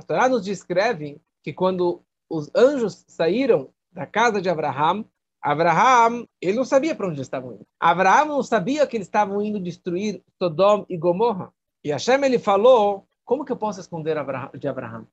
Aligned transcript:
A 0.00 0.02
Torá 0.02 0.28
nos 0.30 0.42
descreve 0.42 1.20
que 1.42 1.52
quando 1.52 2.02
os 2.26 2.50
anjos 2.54 3.04
saíram 3.06 3.70
da 3.92 4.06
casa 4.06 4.40
de 4.40 4.48
Abraham, 4.48 5.04
Abraham, 5.42 6.26
ele 6.40 6.56
não 6.56 6.64
sabia 6.64 6.94
para 6.94 7.06
onde 7.06 7.20
estavam 7.20 7.52
indo. 7.52 7.66
Abraham 7.78 8.24
não 8.24 8.42
sabia 8.42 8.86
que 8.86 8.96
eles 8.96 9.06
estavam 9.06 9.42
indo 9.42 9.60
destruir 9.60 10.22
Sodom 10.38 10.86
e 10.88 10.96
Gomorra. 10.96 11.52
E 11.84 11.90
Hashem, 11.90 12.24
ele 12.24 12.38
falou, 12.38 13.06
como 13.26 13.44
que 13.44 13.52
eu 13.52 13.58
posso 13.58 13.78
esconder 13.78 14.16
de 14.58 14.68
Abraham? 14.68 15.06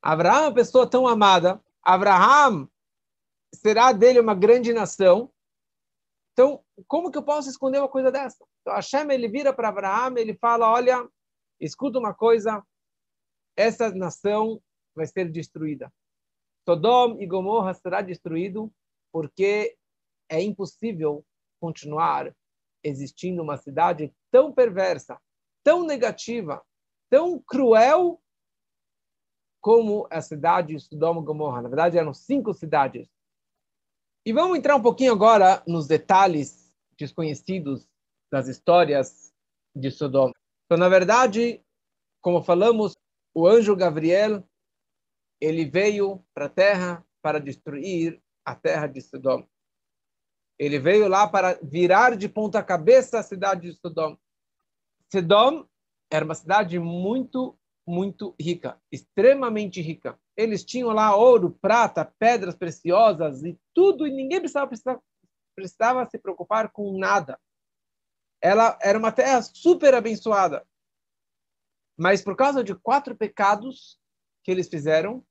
Abraham 0.00 0.44
é 0.44 0.46
uma 0.46 0.54
pessoa 0.54 0.88
tão 0.88 1.08
amada. 1.08 1.60
Abraham 1.82 2.68
será 3.52 3.90
dele 3.90 4.20
uma 4.20 4.36
grande 4.36 4.72
nação. 4.72 5.32
Então, 6.32 6.62
como 6.86 7.10
que 7.10 7.18
eu 7.18 7.24
posso 7.24 7.50
esconder 7.50 7.78
uma 7.80 7.88
coisa 7.88 8.12
dessa? 8.12 8.44
Então, 8.60 8.72
Hashem, 8.72 9.10
ele 9.10 9.26
vira 9.26 9.52
para 9.52 9.68
Abraham, 9.68 10.16
ele 10.16 10.34
fala, 10.34 10.70
olha, 10.70 11.04
escuta 11.60 11.98
uma 11.98 12.14
coisa, 12.14 12.62
essa 13.58 13.90
nação 13.92 14.62
vai 14.94 15.04
ser 15.04 15.28
destruída. 15.30 15.92
Sodom 16.64 17.20
e 17.20 17.26
Gomorra 17.26 17.74
será 17.74 18.00
destruído 18.00 18.72
porque 19.12 19.76
é 20.28 20.40
impossível 20.40 21.26
continuar 21.60 22.32
existindo 22.84 23.42
uma 23.42 23.56
cidade 23.56 24.14
tão 24.30 24.52
perversa, 24.52 25.20
tão 25.64 25.84
negativa, 25.84 26.64
tão 27.10 27.40
cruel 27.40 28.22
como 29.60 30.06
a 30.08 30.20
cidade 30.20 30.74
de 30.74 30.80
Sodoma 30.80 31.20
e 31.20 31.24
Gomorra. 31.24 31.62
Na 31.62 31.68
verdade, 31.68 31.98
eram 31.98 32.14
cinco 32.14 32.54
cidades. 32.54 33.08
E 34.24 34.32
vamos 34.32 34.56
entrar 34.56 34.76
um 34.76 34.82
pouquinho 34.82 35.12
agora 35.12 35.64
nos 35.66 35.88
detalhes 35.88 36.72
desconhecidos 36.96 37.88
das 38.30 38.46
histórias 38.46 39.34
de 39.74 39.90
Sodoma. 39.90 40.32
Então, 40.66 40.78
na 40.78 40.88
verdade, 40.88 41.60
como 42.20 42.42
falamos, 42.42 42.96
o 43.38 43.46
anjo 43.46 43.76
Gabriel, 43.76 44.42
ele 45.40 45.64
veio 45.64 46.24
para 46.34 46.46
a 46.46 46.48
terra 46.48 47.06
para 47.22 47.38
destruir 47.38 48.20
a 48.44 48.52
terra 48.52 48.88
de 48.88 49.00
Sodoma. 49.00 49.48
Ele 50.58 50.80
veio 50.80 51.06
lá 51.06 51.28
para 51.28 51.56
virar 51.62 52.16
de 52.16 52.28
ponta 52.28 52.60
cabeça 52.64 53.20
a 53.20 53.22
cidade 53.22 53.70
de 53.70 53.78
Sodoma. 53.78 54.18
Sodom 55.12 55.64
era 56.10 56.24
uma 56.24 56.34
cidade 56.34 56.80
muito, 56.80 57.56
muito 57.86 58.34
rica, 58.40 58.76
extremamente 58.90 59.80
rica. 59.80 60.18
Eles 60.36 60.64
tinham 60.64 60.88
lá 60.88 61.14
ouro, 61.14 61.56
prata, 61.60 62.04
pedras 62.18 62.56
preciosas 62.56 63.44
e 63.44 63.56
tudo, 63.72 64.04
e 64.04 64.10
ninguém 64.10 64.40
precisava, 64.40 64.66
precisava, 64.66 65.02
precisava 65.54 66.10
se 66.10 66.18
preocupar 66.18 66.72
com 66.72 66.98
nada. 66.98 67.38
Ela 68.42 68.76
era 68.82 68.98
uma 68.98 69.12
terra 69.12 69.40
super 69.42 69.94
abençoada. 69.94 70.66
Mas 71.98 72.22
por 72.22 72.36
causa 72.36 72.62
de 72.62 72.74
quatro 72.76 73.16
pecados 73.16 73.98
que 74.44 74.52
eles 74.52 74.68
fizeram, 74.68 75.26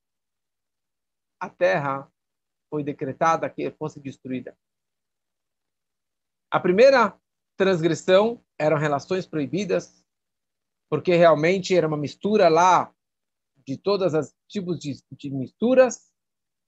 a 1.40 1.48
terra 1.48 2.12
foi 2.68 2.84
decretada 2.84 3.48
que 3.48 3.70
fosse 3.70 3.98
destruída. 3.98 4.54
A 6.50 6.60
primeira 6.60 7.18
transgressão 7.56 8.44
eram 8.58 8.76
relações 8.76 9.26
proibidas, 9.26 10.04
porque 10.90 11.14
realmente 11.14 11.74
era 11.74 11.88
uma 11.88 11.96
mistura 11.96 12.48
lá 12.48 12.92
de 13.66 13.76
todas 13.78 14.14
as 14.14 14.34
tipos 14.46 14.78
de, 14.78 15.02
de 15.12 15.30
misturas, 15.30 16.12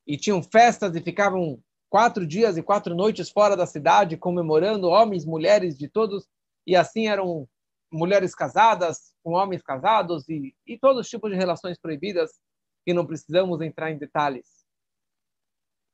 e 0.06 0.16
tinham 0.16 0.42
festas 0.42 0.94
e 0.96 1.02
ficavam 1.02 1.62
quatro 1.90 2.26
dias 2.26 2.56
e 2.56 2.62
quatro 2.62 2.94
noites 2.94 3.30
fora 3.30 3.56
da 3.56 3.66
cidade, 3.66 4.16
comemorando 4.16 4.88
homens, 4.88 5.24
mulheres 5.26 5.76
de 5.76 5.88
todos, 5.88 6.26
e 6.66 6.74
assim 6.74 7.06
eram 7.06 7.48
mulheres 7.90 8.34
casadas 8.34 9.14
com 9.22 9.32
homens 9.32 9.62
casados 9.62 10.28
e, 10.28 10.54
e 10.66 10.78
todos 10.78 11.00
os 11.00 11.08
tipos 11.08 11.30
de 11.30 11.36
relações 11.36 11.78
proibidas 11.78 12.40
que 12.84 12.94
não 12.94 13.06
precisamos 13.06 13.60
entrar 13.60 13.90
em 13.90 13.98
detalhes. 13.98 14.64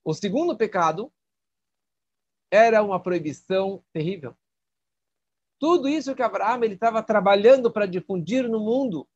O 0.04 0.14
segundo 0.14 0.56
pecado 0.56 1.12
era 2.50 2.82
uma 2.82 3.02
proibição 3.02 3.84
terrível. 3.92 4.36
Tudo 5.58 5.88
isso 5.88 6.14
que 6.14 6.22
Abraão 6.22 6.62
estava 6.64 7.02
trabalhando 7.02 7.72
para 7.72 7.86
difundir 7.86 8.48
no 8.48 8.60
mundo, 8.60 9.08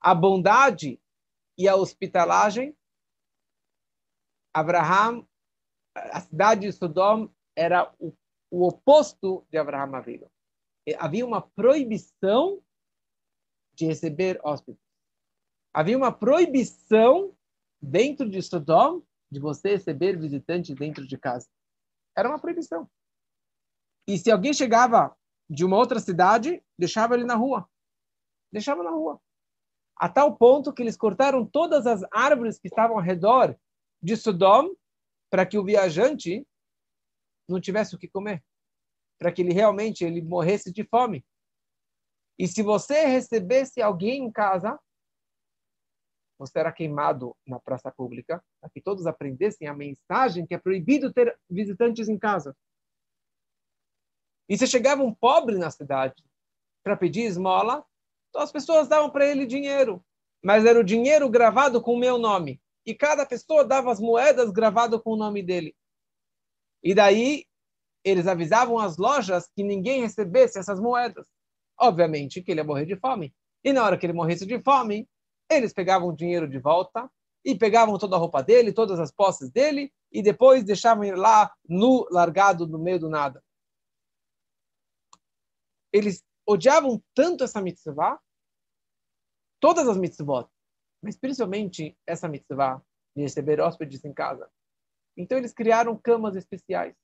a 0.00 0.14
bondade 0.14 1.00
e 1.58 1.68
a 1.68 1.74
hospitalagem, 1.74 2.76
Abraão, 4.54 5.28
a 5.94 6.20
cidade 6.20 6.62
de 6.62 6.72
Sodom 6.72 7.28
era 7.56 7.92
o, 7.98 8.16
o 8.50 8.66
oposto 8.66 9.44
de 9.50 9.58
Abraão 9.58 9.94
Avilo. 9.94 10.30
Havia 10.96 11.26
uma 11.26 11.42
proibição 11.42 12.62
de 13.74 13.86
receber 13.86 14.40
hóspedes. 14.42 14.80
Havia 15.72 15.96
uma 15.96 16.12
proibição 16.12 17.36
dentro 17.80 18.28
de 18.28 18.42
Sodom 18.42 19.02
de 19.30 19.38
você 19.38 19.70
receber 19.70 20.18
visitantes 20.18 20.74
dentro 20.74 21.06
de 21.06 21.16
casa. 21.18 21.48
Era 22.16 22.28
uma 22.28 22.40
proibição. 22.40 22.88
E 24.06 24.18
se 24.18 24.30
alguém 24.30 24.52
chegava 24.52 25.16
de 25.48 25.64
uma 25.64 25.76
outra 25.76 26.00
cidade, 26.00 26.62
deixava 26.78 27.14
ele 27.14 27.24
na 27.24 27.34
rua. 27.34 27.68
Deixava 28.50 28.82
na 28.82 28.90
rua. 28.90 29.20
A 29.96 30.08
tal 30.08 30.36
ponto 30.36 30.72
que 30.72 30.82
eles 30.82 30.96
cortaram 30.96 31.44
todas 31.44 31.86
as 31.86 32.02
árvores 32.10 32.58
que 32.58 32.68
estavam 32.68 32.96
ao 32.96 33.02
redor 33.02 33.56
de 34.02 34.16
Sodom 34.16 34.74
para 35.30 35.44
que 35.44 35.58
o 35.58 35.64
viajante 35.64 36.46
não 37.48 37.60
tivesse 37.60 37.94
o 37.94 37.98
que 37.98 38.08
comer. 38.08 38.42
Para 39.18 39.32
que 39.32 39.42
ele 39.42 39.52
realmente 39.52 40.04
ele 40.04 40.22
morresse 40.22 40.72
de 40.72 40.84
fome. 40.84 41.24
E 42.38 42.46
se 42.46 42.62
você 42.62 43.04
recebesse 43.06 43.82
alguém 43.82 44.24
em 44.24 44.30
casa, 44.30 44.78
você 46.38 46.60
era 46.60 46.72
queimado 46.72 47.36
na 47.44 47.58
praça 47.58 47.90
pública, 47.90 48.42
para 48.60 48.70
que 48.70 48.80
todos 48.80 49.06
aprendessem 49.06 49.66
a 49.66 49.74
mensagem 49.74 50.46
que 50.46 50.54
é 50.54 50.58
proibido 50.58 51.12
ter 51.12 51.36
visitantes 51.50 52.08
em 52.08 52.16
casa. 52.16 52.56
E 54.48 54.56
se 54.56 54.66
chegava 54.66 55.02
um 55.02 55.12
pobre 55.12 55.58
na 55.58 55.70
cidade 55.70 56.24
para 56.84 56.96
pedir 56.96 57.22
esmola, 57.22 57.84
então 58.28 58.40
as 58.40 58.52
pessoas 58.52 58.86
davam 58.86 59.10
para 59.10 59.26
ele 59.26 59.44
dinheiro, 59.44 60.02
mas 60.42 60.64
era 60.64 60.78
o 60.78 60.84
dinheiro 60.84 61.28
gravado 61.28 61.82
com 61.82 61.94
o 61.94 61.98
meu 61.98 62.18
nome. 62.18 62.62
E 62.86 62.94
cada 62.94 63.26
pessoa 63.26 63.64
dava 63.64 63.90
as 63.90 64.00
moedas 64.00 64.50
gravado 64.50 65.02
com 65.02 65.10
o 65.10 65.16
nome 65.16 65.42
dele. 65.42 65.76
E 66.82 66.94
daí 66.94 67.44
eles 68.08 68.26
avisavam 68.26 68.78
as 68.78 68.96
lojas 68.96 69.48
que 69.54 69.62
ninguém 69.62 70.00
recebesse 70.00 70.58
essas 70.58 70.80
moedas. 70.80 71.26
Obviamente 71.78 72.42
que 72.42 72.50
ele 72.50 72.60
ia 72.60 72.64
morrer 72.64 72.86
de 72.86 72.96
fome. 72.96 73.34
E 73.64 73.72
na 73.72 73.84
hora 73.84 73.98
que 73.98 74.06
ele 74.06 74.12
morresse 74.12 74.46
de 74.46 74.60
fome, 74.60 75.08
eles 75.50 75.72
pegavam 75.72 76.08
o 76.08 76.16
dinheiro 76.16 76.48
de 76.48 76.58
volta 76.58 77.10
e 77.44 77.56
pegavam 77.56 77.98
toda 77.98 78.16
a 78.16 78.18
roupa 78.18 78.42
dele, 78.42 78.72
todas 78.72 79.00
as 79.00 79.10
posses 79.10 79.50
dele, 79.50 79.92
e 80.12 80.22
depois 80.22 80.64
deixavam 80.64 81.04
ele 81.04 81.16
lá 81.16 81.52
nu, 81.68 82.06
largado 82.10 82.66
no 82.66 82.78
meio 82.78 82.98
do 82.98 83.08
nada. 83.08 83.42
Eles 85.92 86.22
odiavam 86.46 87.02
tanto 87.14 87.44
essa 87.44 87.60
mitzvah, 87.60 88.18
todas 89.60 89.88
as 89.88 89.96
mitzvot, 89.96 90.48
mas 91.02 91.16
principalmente 91.16 91.96
essa 92.06 92.28
mitzvah 92.28 92.82
de 93.14 93.22
receber 93.22 93.60
hóspedes 93.60 94.04
em 94.04 94.12
casa. 94.12 94.50
Então 95.16 95.36
eles 95.36 95.52
criaram 95.52 95.98
camas 95.98 96.36
especiais, 96.36 96.94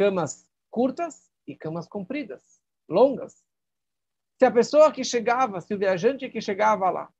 camas 0.00 0.48
curtas 0.70 1.30
e 1.46 1.54
camas 1.54 1.86
compridas, 1.86 2.42
longas. 2.88 3.44
Se 4.38 4.46
a 4.46 4.50
pessoa 4.50 4.90
que 4.90 5.04
chegava, 5.04 5.60
se 5.60 5.74
o 5.74 5.78
viajante 5.78 6.30
que 6.30 6.40
chegava 6.40 6.88
lá, 6.88 7.12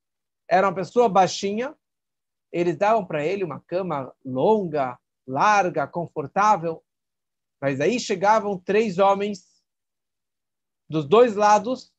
era 0.48 0.66
uma 0.66 0.74
pessoa 0.74 1.06
baixinha, 1.06 1.76
eles 2.50 2.78
davam 2.78 3.04
para 3.04 3.22
ele 3.22 3.44
uma 3.44 3.60
cama 3.60 4.10
longa, 4.24 4.98
larga, 5.26 5.86
confortável. 5.86 6.82
Mas 7.60 7.82
aí 7.82 8.00
chegavam 8.00 8.58
três 8.58 8.98
homens 8.98 9.62
dos 10.88 11.06
dois 11.06 11.36
lados 11.36 11.92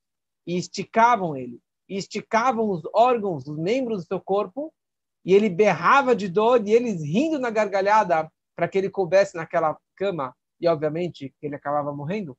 e 0.47 0.57
esticavam 0.57 1.37
ele. 1.37 1.61
E 1.87 1.95
esticavam 1.95 2.67
os 2.67 2.81
órgãos, 2.91 3.47
os 3.47 3.59
membros 3.59 4.01
do 4.01 4.07
seu 4.07 4.19
corpo, 4.19 4.73
e 5.23 5.35
ele 5.35 5.47
berrava 5.47 6.15
de 6.15 6.27
dor, 6.27 6.67
e 6.67 6.71
eles 6.71 7.03
rindo 7.03 7.37
na 7.37 7.51
gargalhada 7.51 8.31
para 8.55 8.67
que 8.67 8.79
ele 8.79 8.89
coubesse 8.89 9.35
naquela 9.35 9.77
cama, 9.95 10.35
e 10.61 10.67
obviamente 10.67 11.33
ele 11.41 11.55
acabava 11.55 11.91
morrendo. 11.93 12.37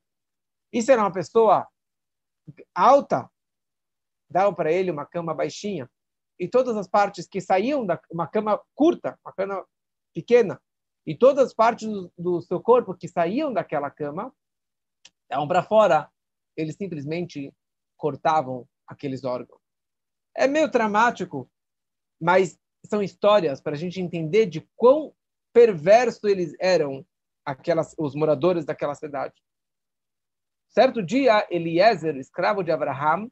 Isso 0.72 0.90
era 0.90 1.02
uma 1.02 1.12
pessoa 1.12 1.68
alta, 2.74 3.28
davam 4.30 4.54
para 4.54 4.72
ele 4.72 4.90
uma 4.90 5.04
cama 5.04 5.34
baixinha 5.34 5.90
e 6.38 6.48
todas 6.48 6.76
as 6.76 6.88
partes 6.88 7.26
que 7.26 7.40
saíam 7.40 7.84
da 7.84 8.00
uma 8.10 8.26
cama 8.26 8.60
curta, 8.74 9.18
uma 9.24 9.32
cama 9.32 9.66
pequena, 10.14 10.60
e 11.06 11.16
todas 11.16 11.46
as 11.46 11.54
partes 11.54 11.88
do, 11.88 12.12
do 12.16 12.42
seu 12.42 12.60
corpo 12.60 12.94
que 12.94 13.08
saíam 13.08 13.52
daquela 13.52 13.90
cama, 13.90 14.34
estavam 15.22 15.48
para 15.48 15.62
fora, 15.62 16.10
eles 16.56 16.76
simplesmente 16.76 17.52
cortavam 17.96 18.68
aqueles 18.86 19.24
órgãos. 19.24 19.60
É 20.36 20.46
meio 20.46 20.70
dramático, 20.70 21.50
mas 22.20 22.58
são 22.86 23.02
histórias 23.02 23.60
para 23.60 23.72
a 23.72 23.78
gente 23.78 24.00
entender 24.00 24.46
de 24.46 24.68
quão 24.76 25.14
perverso 25.52 26.26
eles 26.26 26.54
eram, 26.58 27.06
aquelas, 27.44 27.94
os 27.98 28.14
moradores 28.14 28.64
daquela 28.64 28.94
cidade. 28.94 29.34
Certo 30.68 31.02
dia, 31.02 31.46
Eliezer, 31.50 32.16
escravo 32.16 32.62
de 32.62 32.70
Abraham, 32.70 33.28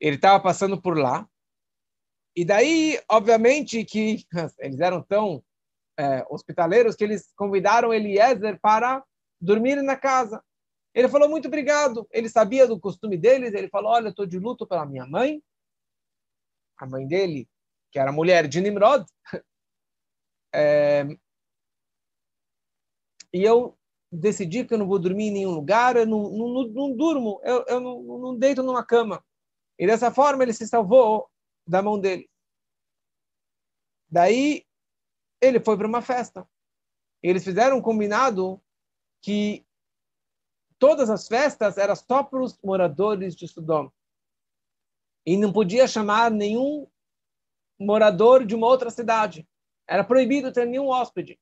ele 0.00 0.16
estava 0.16 0.40
passando 0.40 0.80
por 0.80 0.96
lá 0.96 1.28
e 2.34 2.44
daí, 2.44 2.98
obviamente, 3.10 3.84
que 3.84 4.24
eles 4.58 4.80
eram 4.80 5.02
tão 5.02 5.44
é, 5.98 6.24
hospitaleiros 6.30 6.96
que 6.96 7.04
eles 7.04 7.30
convidaram 7.36 7.92
Eliezer 7.92 8.58
para 8.60 9.04
dormir 9.40 9.82
na 9.82 9.96
casa. 9.96 10.42
Ele 10.94 11.08
falou 11.08 11.28
muito 11.28 11.48
obrigado. 11.48 12.06
Ele 12.10 12.28
sabia 12.28 12.66
do 12.66 12.80
costume 12.80 13.16
deles. 13.16 13.52
Ele 13.52 13.68
falou: 13.68 13.92
Olha, 13.92 14.08
estou 14.08 14.26
de 14.26 14.38
luto 14.38 14.66
pela 14.66 14.86
minha 14.86 15.06
mãe. 15.06 15.42
A 16.78 16.86
mãe 16.86 17.06
dele, 17.06 17.48
que 17.90 17.98
era 17.98 18.12
mulher 18.12 18.48
de 18.48 18.60
Nimrod. 18.60 19.04
É, 20.54 21.06
e 23.32 23.42
eu 23.42 23.76
decidi 24.10 24.64
que 24.64 24.74
eu 24.74 24.78
não 24.78 24.86
vou 24.86 24.98
dormir 24.98 25.28
em 25.28 25.32
nenhum 25.32 25.52
lugar, 25.52 25.96
eu 25.96 26.06
não, 26.06 26.30
não, 26.30 26.68
não 26.68 26.96
durmo, 26.96 27.40
eu, 27.42 27.64
eu 27.66 27.80
não, 27.80 28.02
não 28.02 28.38
deito 28.38 28.62
numa 28.62 28.84
cama. 28.84 29.24
E 29.78 29.86
dessa 29.86 30.10
forma 30.10 30.42
ele 30.42 30.52
se 30.52 30.68
salvou 30.68 31.30
da 31.66 31.82
mão 31.82 31.98
dele. 31.98 32.28
Daí 34.10 34.66
ele 35.40 35.58
foi 35.58 35.76
para 35.76 35.86
uma 35.86 36.02
festa. 36.02 36.46
Eles 37.22 37.42
fizeram 37.42 37.78
um 37.78 37.82
combinado 37.82 38.62
que 39.22 39.64
todas 40.78 41.08
as 41.08 41.26
festas 41.26 41.78
eram 41.78 41.96
só 41.96 42.22
para 42.22 42.42
os 42.42 42.60
moradores 42.62 43.34
de 43.34 43.48
Sodom. 43.48 43.90
E 45.24 45.36
não 45.36 45.52
podia 45.52 45.86
chamar 45.86 46.30
nenhum 46.30 46.86
morador 47.78 48.44
de 48.44 48.54
uma 48.54 48.66
outra 48.66 48.90
cidade. 48.90 49.48
Era 49.88 50.04
proibido 50.04 50.52
ter 50.52 50.66
nenhum 50.66 50.88
hóspede, 50.88 51.40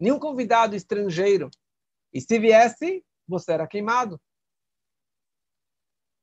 nenhum 0.00 0.18
convidado 0.18 0.74
estrangeiro. 0.74 1.50
E 2.12 2.20
se 2.20 2.38
viesse, 2.38 3.04
você 3.28 3.52
era 3.52 3.66
queimado. 3.66 4.20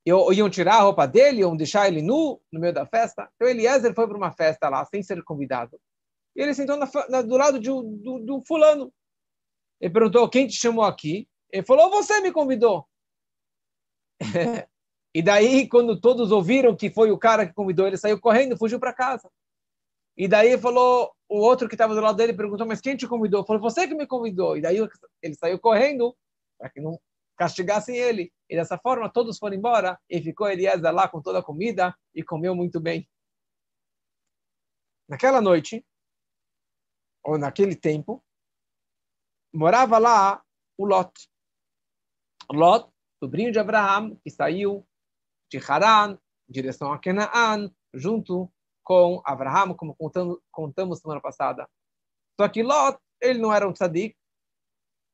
Iam 0.06 0.50
tirar 0.50 0.76
a 0.76 0.82
roupa 0.82 1.06
dele, 1.06 1.42
iam 1.42 1.56
deixar 1.56 1.88
ele 1.88 2.02
nu 2.02 2.42
no 2.52 2.60
meio 2.60 2.74
da 2.74 2.86
festa. 2.86 3.30
Então 3.36 3.48
Eliezer 3.48 3.94
foi 3.94 4.08
para 4.08 4.18
uma 4.18 4.32
festa 4.32 4.70
lá, 4.70 4.84
sem 4.86 5.04
ser 5.04 5.22
convidado. 5.24 5.80
E 6.36 6.42
ele 6.42 6.54
sentou 6.54 6.78
na, 6.78 6.90
na, 7.10 7.22
do 7.22 7.36
lado 7.36 7.60
de, 7.60 7.68
do, 7.68 8.20
do 8.20 8.44
fulano. 8.48 8.94
Ele 9.82 9.94
perguntou, 9.94 10.30
quem 10.30 10.48
te 10.48 10.56
chamou 10.56 10.84
aqui? 10.84 11.28
Ele 11.52 11.66
falou, 11.66 11.90
você 11.90 12.22
me 12.22 12.32
convidou. 12.32 12.88
e 15.14 15.22
daí, 15.22 15.68
quando 15.68 16.00
todos 16.00 16.32
ouviram 16.32 16.76
que 16.76 16.90
foi 16.90 17.12
o 17.12 17.18
cara 17.18 17.46
que 17.46 17.54
convidou, 17.54 17.86
ele 17.86 17.98
saiu 17.98 18.20
correndo 18.20 18.58
fugiu 18.58 18.80
para 18.80 18.94
casa. 18.94 19.30
E 20.18 20.28
daí 20.28 20.58
falou, 20.58 21.14
o 21.30 21.38
outro 21.38 21.68
que 21.68 21.76
estava 21.76 21.94
do 21.94 22.02
lado 22.02 22.18
dele 22.18 22.34
perguntou, 22.34 22.66
mas 22.66 22.82
quem 22.82 22.98
te 22.98 23.08
convidou? 23.08 23.46
Falou, 23.46 23.62
você 23.62 23.88
que 23.88 23.94
me 23.94 24.08
convidou. 24.08 24.58
E 24.58 24.62
daí 24.62 24.78
ele 25.22 25.36
saiu 25.36 25.60
correndo 25.60 26.18
para 26.58 26.70
que 26.70 26.82
não 26.82 27.00
castigassem 27.38 27.96
ele. 27.96 28.34
E 28.50 28.56
dessa 28.56 28.80
forma 28.80 29.12
todos 29.12 29.38
foram 29.38 29.56
embora 29.56 30.00
e 30.10 30.20
ficou 30.20 30.50
Eliezer 30.50 30.92
lá 30.92 31.08
com 31.08 31.22
toda 31.22 31.40
a 31.40 31.44
comida 31.44 31.96
e 32.16 32.24
comeu 32.24 32.56
muito 32.56 32.80
bem. 32.80 33.08
Naquela 35.08 35.40
noite, 35.40 35.86
ou 37.24 37.38
naquele 37.38 37.76
tempo, 37.76 38.24
morava 39.54 40.00
lá 40.00 40.44
o 40.78 40.86
Lot. 40.86 41.30
Lot, 42.52 42.90
sobrinho 43.20 43.52
de 43.52 43.60
Abraão, 43.60 44.16
que 44.24 44.32
saiu 44.32 44.88
de 45.50 45.60
Haran, 45.60 46.18
em 46.50 46.52
direção 46.52 46.92
a 46.92 47.00
Canaã, 47.00 47.72
junto 47.94 48.52
com 48.88 49.22
Abraão, 49.26 49.74
como 49.74 49.94
contamos, 49.98 50.40
contamos 50.50 51.00
semana 51.00 51.20
passada. 51.20 51.68
Só 52.40 52.48
que 52.48 52.64
Lot, 52.64 52.98
ele 53.22 53.38
não 53.38 53.54
era 53.54 53.68
um 53.68 53.74
tzadik, 53.74 54.16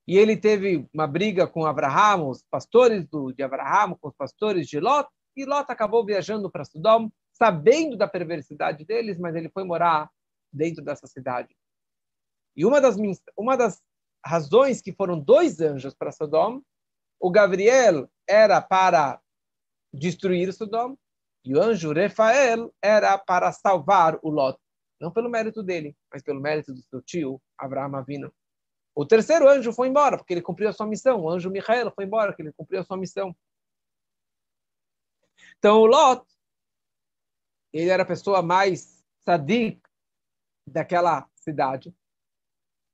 e 0.08 0.16
ele 0.16 0.38
teve 0.38 0.88
uma 0.94 1.08
briga 1.08 1.48
com 1.48 1.66
Abraão, 1.66 2.30
os 2.30 2.44
pastores 2.52 3.08
do, 3.08 3.32
de 3.32 3.42
Abraão, 3.42 3.98
com 4.00 4.10
os 4.10 4.16
pastores 4.16 4.68
de 4.68 4.80
Lot, 4.80 5.10
e 5.36 5.44
Lot 5.44 5.72
acabou 5.72 6.06
viajando 6.06 6.52
para 6.52 6.64
Sodom, 6.64 7.10
sabendo 7.32 7.98
da 7.98 8.08
perversidade 8.08 8.86
deles, 8.86 9.18
mas 9.18 9.36
ele 9.36 9.50
foi 9.50 9.64
morar 9.64 10.08
dentro 10.52 10.84
dessa 10.84 11.08
cidade. 11.08 11.56
E 12.56 12.68
uma 12.68 12.80
das, 12.80 12.96
uma 13.36 13.58
das 13.58 13.82
razões 14.24 14.84
que 14.84 14.94
foram 14.94 15.20
dois 15.20 15.60
anjos 15.60 15.96
para 15.96 16.12
Sodom, 16.12 16.62
o 17.20 17.32
Gabriel 17.32 18.08
era 18.30 18.62
para 18.62 19.20
destruir 19.92 20.54
Sodom, 20.54 20.96
e 21.46 21.56
o 21.56 21.62
anjo 21.62 21.94
Rafael 21.94 22.74
era 22.82 23.18
para 23.18 23.52
salvar 23.52 24.18
o 24.22 24.30
Lot. 24.30 24.58
Não 25.00 25.12
pelo 25.12 25.30
mérito 25.30 25.62
dele, 25.62 25.96
mas 26.12 26.24
pelo 26.24 26.40
mérito 26.40 26.74
do 26.74 26.82
seu 26.84 27.02
tio, 27.02 27.42
Abraão 27.58 27.96
Avino. 27.96 28.34
O 28.96 29.06
terceiro 29.06 29.50
anjo 29.50 29.74
foi 29.74 29.90
embora, 29.90 30.18
porque 30.18 30.34
ele 30.34 30.42
cumpriu 30.42 30.70
a 30.70 30.74
sua 30.74 30.88
missão. 30.88 31.20
O 31.20 31.30
anjo 31.30 31.50
Michael 31.50 31.92
foi 31.92 32.06
embora, 32.06 32.32
porque 32.32 32.44
ele 32.44 32.54
cumpriu 32.54 32.80
a 32.80 32.86
sua 32.86 32.96
missão. 32.96 33.36
Então, 35.58 35.82
o 35.82 35.86
Lot, 35.86 36.26
ele 37.74 37.90
era 37.90 38.04
a 38.04 38.06
pessoa 38.06 38.42
mais 38.42 39.04
sadik 39.20 39.82
daquela 40.66 41.28
cidade. 41.36 41.94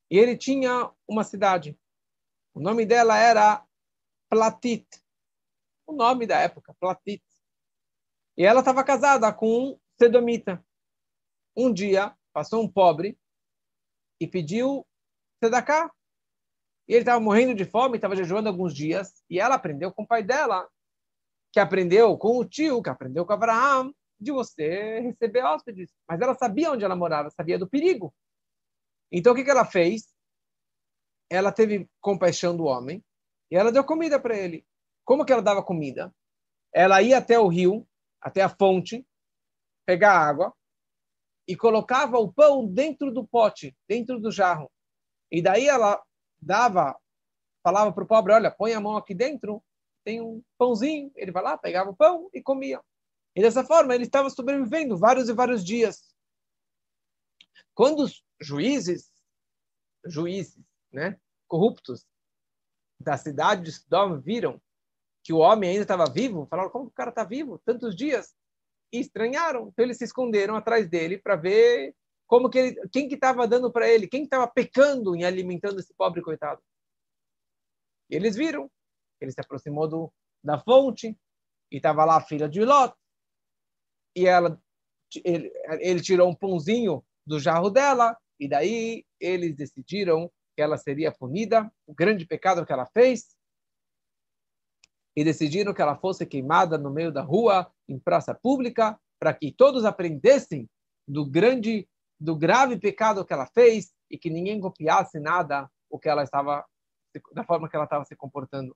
E 0.09 0.17
ele 0.17 0.35
tinha 0.35 0.91
uma 1.07 1.23
cidade. 1.23 1.77
O 2.53 2.59
nome 2.59 2.85
dela 2.85 3.17
era 3.17 3.63
Platit. 4.29 4.87
O 5.85 5.93
nome 5.93 6.25
da 6.25 6.39
época, 6.39 6.73
Platit. 6.79 7.21
E 8.39 8.45
ela 8.45 8.61
estava 8.61 8.85
casada 8.85 9.33
com 9.33 9.47
um 9.47 9.79
sedomita. 9.99 10.65
Um 11.53 11.73
dia, 11.73 12.15
passou 12.31 12.63
um 12.63 12.71
pobre 12.71 13.19
e 14.17 14.25
pediu 14.25 14.87
sedaká. 15.43 15.91
E 16.87 16.93
ele 16.93 17.01
estava 17.01 17.19
morrendo 17.19 17.53
de 17.53 17.65
fome, 17.65 17.97
estava 17.97 18.15
jejuando 18.15 18.47
alguns 18.47 18.73
dias, 18.73 19.21
e 19.29 19.41
ela 19.41 19.55
aprendeu 19.55 19.91
com 19.91 20.03
o 20.03 20.07
pai 20.07 20.23
dela, 20.23 20.69
que 21.51 21.59
aprendeu 21.59 22.17
com 22.17 22.37
o 22.37 22.45
tio, 22.45 22.81
que 22.81 22.89
aprendeu 22.89 23.25
com 23.25 23.33
Abraão, 23.33 23.93
de 24.17 24.31
você 24.31 25.01
receber 25.01 25.43
hóspedes. 25.43 25.91
Mas 26.07 26.21
ela 26.21 26.33
sabia 26.33 26.71
onde 26.71 26.85
ela 26.85 26.95
morava, 26.95 27.29
sabia 27.31 27.59
do 27.59 27.69
perigo. 27.69 28.15
Então, 29.11 29.33
o 29.33 29.35
que, 29.35 29.43
que 29.43 29.51
ela 29.51 29.65
fez? 29.65 30.15
Ela 31.29 31.51
teve 31.51 31.89
compaixão 31.99 32.55
do 32.55 32.63
homem 32.63 33.03
e 33.51 33.57
ela 33.57 33.69
deu 33.69 33.83
comida 33.83 34.17
para 34.17 34.37
ele. 34.37 34.65
Como 35.03 35.25
que 35.25 35.33
ela 35.33 35.41
dava 35.41 35.61
comida? 35.61 36.15
Ela 36.73 37.01
ia 37.01 37.17
até 37.17 37.37
o 37.37 37.47
rio, 37.47 37.85
até 38.21 38.41
a 38.41 38.49
fonte, 38.49 39.05
pegar 39.85 40.13
água 40.13 40.53
e 41.47 41.55
colocava 41.55 42.17
o 42.19 42.31
pão 42.31 42.65
dentro 42.65 43.11
do 43.11 43.27
pote, 43.27 43.75
dentro 43.87 44.19
do 44.19 44.31
jarro. 44.31 44.71
E 45.31 45.41
daí 45.41 45.67
ela 45.67 46.01
dava, 46.39 46.95
falava 47.63 47.91
para 47.91 48.03
o 48.03 48.07
pobre, 48.07 48.33
olha, 48.33 48.51
põe 48.51 48.73
a 48.73 48.79
mão 48.79 48.95
aqui 48.95 49.15
dentro, 49.15 49.63
tem 50.03 50.21
um 50.21 50.43
pãozinho. 50.57 51.11
Ele 51.15 51.31
vai 51.31 51.43
lá, 51.43 51.57
pegava 51.57 51.89
o 51.89 51.95
pão 51.95 52.29
e 52.33 52.41
comia. 52.41 52.81
E 53.35 53.41
dessa 53.41 53.63
forma 53.63 53.95
ele 53.95 54.03
estava 54.03 54.29
sobrevivendo 54.29 54.97
vários 54.97 55.29
e 55.29 55.33
vários 55.33 55.63
dias. 55.63 56.13
Quando 57.73 58.03
os 58.03 58.23
juízes, 58.39 59.11
juízes, 60.05 60.63
né, 60.91 61.19
corruptos 61.47 62.05
da 62.99 63.17
cidade 63.17 63.63
de 63.63 63.71
Sodoma 63.71 64.19
viram 64.19 64.61
que 65.29 65.33
o 65.33 65.37
homem 65.37 65.69
ainda 65.69 65.83
estava 65.83 66.09
vivo, 66.09 66.47
falaram, 66.47 66.71
como 66.71 66.85
o 66.85 66.91
cara 66.91 67.11
está 67.11 67.23
vivo? 67.23 67.59
Tantos 67.59 67.95
dias. 67.95 68.33
E 68.91 68.99
estranharam. 68.99 69.67
Então 69.67 69.85
eles 69.85 69.99
se 69.99 70.03
esconderam 70.03 70.55
atrás 70.55 70.89
dele 70.89 71.19
para 71.19 71.35
ver 71.35 71.95
como 72.25 72.49
que 72.49 72.57
ele, 72.57 72.89
quem 72.91 73.07
que 73.07 73.13
estava 73.13 73.47
dando 73.47 73.71
para 73.71 73.87
ele, 73.87 74.07
quem 74.07 74.23
estava 74.23 74.47
pecando 74.47 75.15
em 75.15 75.23
alimentando 75.23 75.79
esse 75.79 75.93
pobre 75.93 76.23
coitado. 76.23 76.59
E 78.09 78.15
eles 78.15 78.35
viram. 78.35 78.71
Ele 79.21 79.31
se 79.31 79.39
aproximou 79.39 79.87
do, 79.87 80.11
da 80.43 80.57
fonte 80.57 81.15
e 81.71 81.77
estava 81.77 82.03
lá 82.05 82.17
a 82.17 82.25
filha 82.25 82.49
de 82.49 82.65
Lot. 82.65 82.95
E 84.15 84.25
ela, 84.25 84.59
ele, 85.23 85.53
ele 85.79 86.01
tirou 86.01 86.27
um 86.27 86.33
pãozinho 86.33 87.05
do 87.23 87.39
jarro 87.39 87.69
dela 87.69 88.17
e 88.39 88.49
daí 88.49 89.05
eles 89.19 89.55
decidiram 89.55 90.27
que 90.55 90.61
ela 90.63 90.75
seria 90.75 91.11
punida, 91.11 91.71
o 91.85 91.93
grande 91.93 92.25
pecado 92.25 92.65
que 92.65 92.73
ela 92.73 92.87
fez, 92.87 93.37
e 95.15 95.23
decidiram 95.23 95.73
que 95.73 95.81
ela 95.81 95.97
fosse 95.97 96.25
queimada 96.25 96.77
no 96.77 96.91
meio 96.91 97.11
da 97.11 97.21
rua, 97.21 97.71
em 97.87 97.99
praça 97.99 98.33
pública, 98.33 98.99
para 99.19 99.33
que 99.33 99.51
todos 99.51 99.85
aprendessem 99.85 100.69
do 101.07 101.25
grande, 101.25 101.87
do 102.19 102.35
grave 102.35 102.77
pecado 102.77 103.25
que 103.25 103.33
ela 103.33 103.47
fez 103.47 103.93
e 104.09 104.17
que 104.17 104.29
ninguém 104.29 104.59
copiasse 104.59 105.19
nada 105.19 105.69
o 105.89 105.99
que 105.99 106.07
ela 106.07 106.23
estava 106.23 106.65
da 107.33 107.43
forma 107.43 107.67
que 107.67 107.75
ela 107.75 107.85
estava 107.85 108.05
se 108.05 108.15
comportando. 108.15 108.75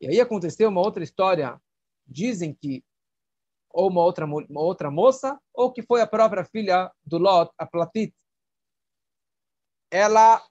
E 0.00 0.06
aí 0.06 0.20
aconteceu 0.20 0.68
uma 0.68 0.80
outra 0.80 1.02
história. 1.02 1.60
Dizem 2.06 2.54
que 2.54 2.84
ou 3.70 3.90
uma 3.90 4.02
outra 4.02 4.24
uma 4.24 4.60
outra 4.60 4.90
moça 4.90 5.40
ou 5.52 5.72
que 5.72 5.82
foi 5.82 6.00
a 6.00 6.06
própria 6.06 6.44
filha 6.44 6.92
do 7.04 7.18
Lot, 7.18 7.52
a 7.58 7.66
Platit. 7.66 8.14
Ela 9.90 10.42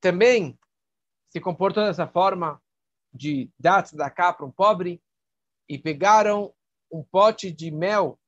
também 0.00 0.58
se 1.30 1.40
comportou 1.40 1.84
dessa 1.84 2.06
forma 2.06 2.60
de 3.12 3.50
dar 3.58 3.84
da 3.92 4.10
cá 4.10 4.32
para 4.32 4.46
um 4.46 4.50
pobre 4.50 5.02
e 5.68 5.78
pegaram 5.78 6.54
um 6.90 7.02
pote 7.02 7.50
de 7.50 7.70
mel 7.70 8.18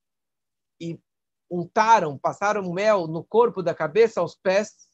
e 0.81 0.99
untaram, 1.51 2.19
passaram 2.19 2.73
mel 2.73 3.07
no 3.07 3.25
corpo 3.25 3.63
da 3.63 3.75
cabeça 3.75 4.21
aos 4.21 4.35
pés 4.35 4.89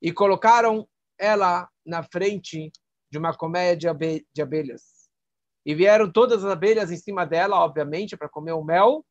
e 0.00 0.12
colocaram 0.12 0.88
ela 1.18 1.68
na 1.84 2.02
frente 2.02 2.70
de 3.10 3.18
uma 3.18 3.36
colmeia 3.36 3.76
de, 3.76 3.88
abelhas. 4.40 5.08
E 5.66 5.74
vieram 5.74 6.10
todas 6.10 6.44
as 6.44 6.50
abelhas 6.50 6.90
em 6.90 6.96
cima 6.96 7.26
dela, 7.26 7.56
obviamente, 7.56 8.16
para 8.16 8.28
comer 8.28 8.52
o 8.52 8.64
mel, 8.64 9.04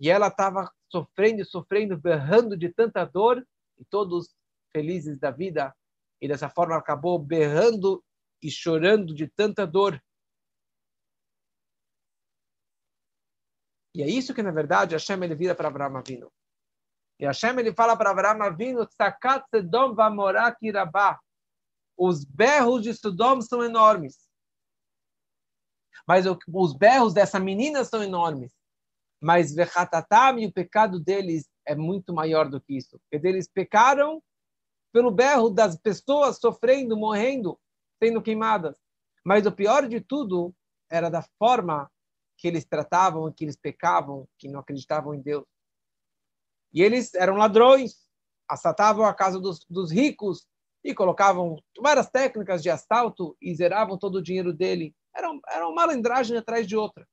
E 0.00 0.10
ela 0.10 0.26
estava 0.26 0.70
sofrendo 0.90 1.44
sofrendo, 1.44 1.96
berrando 1.96 2.56
de 2.56 2.68
tanta 2.68 3.04
dor, 3.04 3.44
e 3.78 3.84
todos 3.84 4.34
felizes 4.72 5.18
da 5.18 5.30
vida. 5.30 5.74
E 6.20 6.28
dessa 6.28 6.48
forma 6.48 6.76
acabou 6.76 7.18
berrando 7.18 8.03
e 8.44 8.50
chorando 8.50 9.14
de 9.14 9.26
tanta 9.26 9.66
dor. 9.66 9.98
E 13.94 14.02
é 14.02 14.06
isso 14.06 14.34
que, 14.34 14.42
na 14.42 14.50
verdade, 14.50 14.94
Hashem 14.94 15.24
ele 15.24 15.34
vira 15.34 15.54
para 15.54 15.68
Abraão 15.68 15.96
Avinu. 15.96 16.30
E 17.18 17.24
Hashem 17.24 17.58
ele 17.58 17.72
fala 17.72 17.96
para 17.96 18.10
Abraão 18.10 18.42
Avinu. 18.42 18.86
Os 21.96 22.24
berros 22.24 22.82
de 22.82 22.92
Sodom 22.92 23.40
são 23.40 23.64
enormes. 23.64 24.28
Mas 26.06 26.26
os 26.26 26.76
berros 26.76 27.14
dessa 27.14 27.40
menina 27.40 27.82
são 27.82 28.02
enormes. 28.02 28.52
Mas 29.22 29.54
Vechatatam 29.54 30.38
e 30.38 30.46
o 30.46 30.52
pecado 30.52 31.00
deles 31.00 31.48
é 31.66 31.74
muito 31.74 32.12
maior 32.12 32.50
do 32.50 32.60
que 32.60 32.76
isso. 32.76 33.00
Porque 33.10 33.26
eles 33.26 33.48
pecaram 33.48 34.22
pelo 34.92 35.10
berro 35.10 35.48
das 35.48 35.78
pessoas 35.78 36.38
sofrendo, 36.38 36.94
morrendo, 36.94 37.58
sendo 38.02 38.22
queimadas. 38.22 38.74
Mas 39.24 39.46
o 39.46 39.52
pior 39.52 39.88
de 39.88 40.00
tudo 40.00 40.54
era 40.90 41.08
da 41.08 41.22
forma 41.38 41.90
que 42.36 42.48
eles 42.48 42.64
tratavam, 42.64 43.32
que 43.32 43.44
eles 43.44 43.56
pecavam, 43.56 44.28
que 44.38 44.48
não 44.48 44.60
acreditavam 44.60 45.14
em 45.14 45.20
Deus. 45.20 45.44
E 46.72 46.82
eles 46.82 47.14
eram 47.14 47.36
ladrões, 47.36 48.08
assaltavam 48.48 49.04
a 49.04 49.14
casa 49.14 49.40
dos, 49.40 49.64
dos 49.68 49.90
ricos 49.90 50.46
e 50.82 50.94
colocavam 50.94 51.56
várias 51.80 52.10
técnicas 52.10 52.62
de 52.62 52.68
assalto 52.68 53.36
e 53.40 53.54
zeravam 53.54 53.96
todo 53.96 54.16
o 54.16 54.22
dinheiro 54.22 54.52
dele. 54.52 54.94
Era, 55.14 55.28
era 55.48 55.66
uma 55.66 55.74
malandragem 55.74 56.36
atrás 56.36 56.66
de 56.66 56.76
outra. 56.76 57.08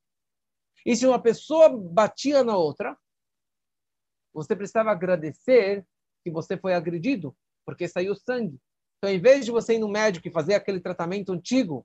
E 0.86 0.96
se 0.96 1.06
uma 1.06 1.22
pessoa 1.22 1.70
batia 1.70 2.44
na 2.44 2.58
outra, 2.58 2.98
você 4.34 4.56
precisava 4.56 4.92
agradecer 4.92 5.86
que 6.24 6.32
você 6.32 6.58
foi 6.58 6.74
agredido, 6.74 7.36
porque 7.66 7.88
saiu 7.88 8.16
sangue. 8.16 8.60
Então, 9.02 9.12
em 9.12 9.20
vez 9.20 9.44
de 9.46 9.52
você 9.52 9.74
ir 9.76 9.80
no 9.80 9.90
médico 9.90 10.28
e 10.28 10.32
fazer 10.32 10.54
aquele 10.54 10.80
tratamento 10.80 11.32
antigo 11.32 11.84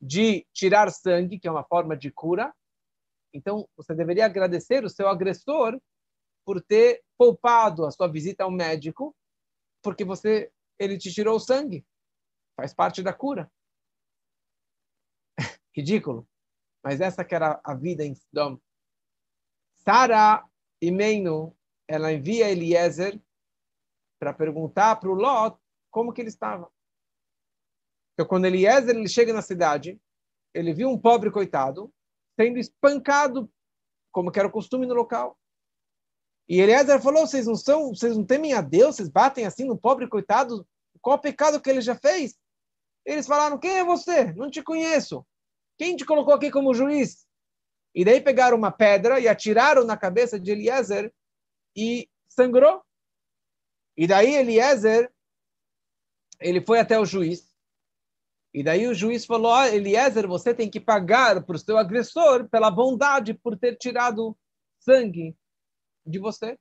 de 0.00 0.46
tirar 0.54 0.90
sangue, 0.90 1.38
que 1.38 1.46
é 1.46 1.50
uma 1.50 1.62
forma 1.62 1.94
de 1.94 2.10
cura, 2.10 2.50
então, 3.36 3.68
você 3.76 3.94
deveria 3.94 4.24
agradecer 4.24 4.82
o 4.82 4.88
seu 4.88 5.06
agressor 5.06 5.78
por 6.46 6.62
ter 6.62 7.04
poupado 7.18 7.84
a 7.84 7.90
sua 7.90 8.08
visita 8.08 8.44
ao 8.44 8.50
médico, 8.50 9.14
porque 9.82 10.02
você 10.02 10.50
ele 10.78 10.96
te 10.96 11.12
tirou 11.12 11.36
o 11.36 11.40
sangue. 11.40 11.84
Faz 12.58 12.72
parte 12.72 13.02
da 13.02 13.12
cura. 13.12 13.52
Ridículo. 15.76 16.26
Mas 16.82 17.02
essa 17.02 17.22
que 17.22 17.34
era 17.34 17.60
a 17.62 17.74
vida 17.74 18.02
em 18.02 18.14
Sodom. 18.14 18.58
Sara 19.74 20.42
Meino, 20.82 21.54
ela 21.86 22.12
envia 22.12 22.50
Eliezer 22.50 23.20
para 24.18 24.32
perguntar 24.32 24.96
para 24.96 25.10
o 25.10 25.14
Lot 25.14 25.60
como 25.96 26.12
que 26.12 26.20
ele 26.20 26.28
estava. 26.28 26.70
Então, 28.12 28.26
quando 28.26 28.44
Eliezer 28.44 28.94
ele 28.94 29.08
chega 29.08 29.32
na 29.32 29.40
cidade, 29.40 29.98
ele 30.52 30.74
viu 30.74 30.90
um 30.90 31.00
pobre 31.00 31.30
coitado 31.30 31.90
sendo 32.38 32.58
espancado, 32.58 33.50
como 34.12 34.30
que 34.30 34.38
era 34.38 34.46
o 34.46 34.52
costume 34.52 34.84
no 34.84 34.92
local. 34.92 35.38
E 36.46 36.60
Eliezer 36.60 37.00
falou: 37.00 37.26
vocês 37.26 37.46
não 37.46 37.54
são, 37.54 37.94
vocês 37.94 38.14
não 38.14 38.26
temem 38.26 38.52
a 38.52 38.60
Deus, 38.60 38.96
vocês 38.96 39.08
batem 39.08 39.46
assim 39.46 39.64
no 39.64 39.78
pobre 39.78 40.06
coitado, 40.06 40.68
qual 41.00 41.16
o 41.16 41.20
pecado 41.20 41.62
que 41.62 41.70
ele 41.70 41.80
já 41.80 41.94
fez? 41.94 42.36
Eles 43.02 43.26
falaram: 43.26 43.58
quem 43.58 43.78
é 43.78 43.82
você? 43.84 44.34
Não 44.34 44.50
te 44.50 44.62
conheço. 44.62 45.26
Quem 45.78 45.96
te 45.96 46.04
colocou 46.04 46.34
aqui 46.34 46.50
como 46.50 46.74
juiz? 46.74 47.26
E 47.94 48.04
daí 48.04 48.20
pegaram 48.20 48.58
uma 48.58 48.70
pedra 48.70 49.18
e 49.18 49.26
atiraram 49.26 49.82
na 49.82 49.96
cabeça 49.96 50.38
de 50.38 50.50
Eliezer 50.50 51.10
e 51.74 52.06
sangrou. 52.28 52.82
E 53.96 54.06
daí 54.06 54.34
Eliezer, 54.34 55.10
ele 56.40 56.60
foi 56.60 56.80
até 56.80 56.98
o 56.98 57.04
juiz 57.04 57.56
e 58.56 58.62
daí 58.62 58.88
o 58.88 58.94
juiz 58.94 59.26
falou: 59.26 59.52
ah, 59.52 59.68
Eliezer, 59.68 60.26
você 60.26 60.54
tem 60.54 60.70
que 60.70 60.80
pagar 60.80 61.44
para 61.44 61.56
o 61.56 61.58
seu 61.58 61.76
agressor 61.76 62.48
pela 62.48 62.70
bondade 62.70 63.34
por 63.34 63.54
ter 63.54 63.76
tirado 63.76 64.34
sangue 64.80 65.36
de 66.06 66.18
você. 66.18 66.58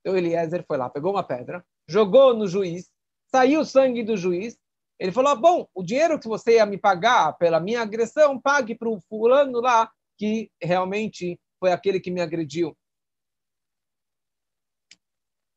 Então 0.00 0.14
Eliezer 0.14 0.62
foi 0.66 0.76
lá, 0.76 0.90
pegou 0.90 1.12
uma 1.12 1.24
pedra, 1.24 1.64
jogou 1.88 2.36
no 2.36 2.46
juiz, 2.46 2.92
saiu 3.34 3.64
sangue 3.64 4.02
do 4.02 4.18
juiz. 4.18 4.58
Ele 4.98 5.10
falou: 5.10 5.30
ah, 5.30 5.34
Bom, 5.34 5.66
o 5.74 5.82
dinheiro 5.82 6.20
que 6.20 6.28
você 6.28 6.56
ia 6.56 6.66
me 6.66 6.76
pagar 6.76 7.38
pela 7.38 7.58
minha 7.58 7.80
agressão, 7.80 8.38
pague 8.38 8.74
para 8.74 8.90
o 8.90 9.00
fulano 9.08 9.62
lá, 9.62 9.90
que 10.18 10.52
realmente 10.62 11.40
foi 11.58 11.72
aquele 11.72 12.00
que 12.00 12.10
me 12.10 12.20
agrediu. 12.20 12.76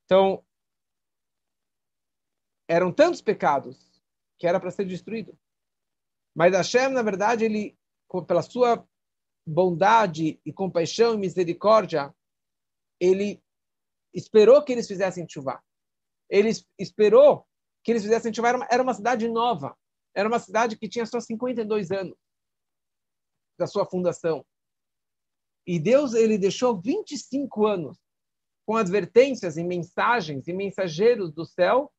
Então, 0.06 0.42
eram 2.68 2.92
tantos 2.92 3.22
pecados 3.22 4.02
que 4.38 4.48
era 4.48 4.60
para 4.60 4.72
ser 4.72 4.86
destruído. 4.86 5.38
Mas 6.36 6.54
Hashem, 6.54 6.90
na 6.90 7.02
verdade, 7.02 7.46
ele, 7.46 7.78
pela 8.28 8.42
sua 8.42 8.86
bondade 9.48 10.40
e 10.46 10.52
compaixão 10.52 11.14
e 11.14 11.18
misericórdia, 11.18 12.14
ele 13.00 13.42
esperou 14.14 14.64
que 14.64 14.72
eles 14.72 14.88
fizessem 14.88 15.28
chuva. 15.30 15.64
Ele 16.30 16.50
esperou 16.80 17.46
que 17.84 17.92
eles 17.92 18.04
fizessem 18.04 18.34
chuva. 18.34 18.50
Era 18.50 18.68
era 18.72 18.84
uma 18.84 18.94
cidade 18.94 19.28
nova. 19.30 19.78
Era 20.14 20.28
uma 20.28 20.40
cidade 20.40 20.78
que 20.78 20.90
tinha 20.90 21.06
só 21.06 21.20
52 21.20 21.92
anos 21.92 22.18
da 23.58 23.68
sua 23.68 23.86
fundação. 23.86 24.46
E 25.68 25.80
Deus 25.80 26.14
ele 26.14 26.38
deixou 26.38 26.80
25 26.80 27.66
anos 27.66 27.98
com 28.66 28.76
advertências 28.76 29.58
e 29.58 29.64
mensagens 29.64 30.48
e 30.48 30.54
mensageiros 30.54 31.32
do 31.32 31.46
céu 31.46 31.92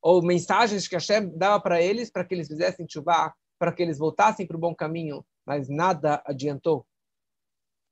ou 0.00 0.22
mensagens 0.22 0.86
que 0.86 0.94
Hashem 0.94 1.36
dava 1.36 1.60
para 1.60 1.82
eles 1.82 2.10
para 2.10 2.24
que 2.24 2.34
eles 2.34 2.48
fizessem 2.48 2.86
chuva, 2.88 3.34
para 3.58 3.72
que 3.72 3.82
eles 3.82 3.98
voltassem 3.98 4.46
para 4.46 4.56
o 4.56 4.60
bom 4.60 4.74
caminho, 4.74 5.24
mas 5.44 5.68
nada 5.68 6.22
adiantou. 6.24 6.86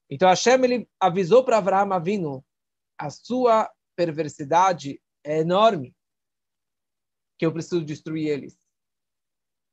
Então 0.09 0.29
Hashem 0.29 0.63
ele 0.65 0.89
avisou 1.01 1.45
para 1.45 1.59
Abraão 1.59 2.45
a 2.99 3.11
sua 3.11 3.71
perversidade 3.97 5.01
é 5.25 5.41
enorme, 5.41 5.95
que 7.39 7.45
eu 7.45 7.53
preciso 7.53 7.85
destruir 7.85 8.29
eles. 8.29 8.57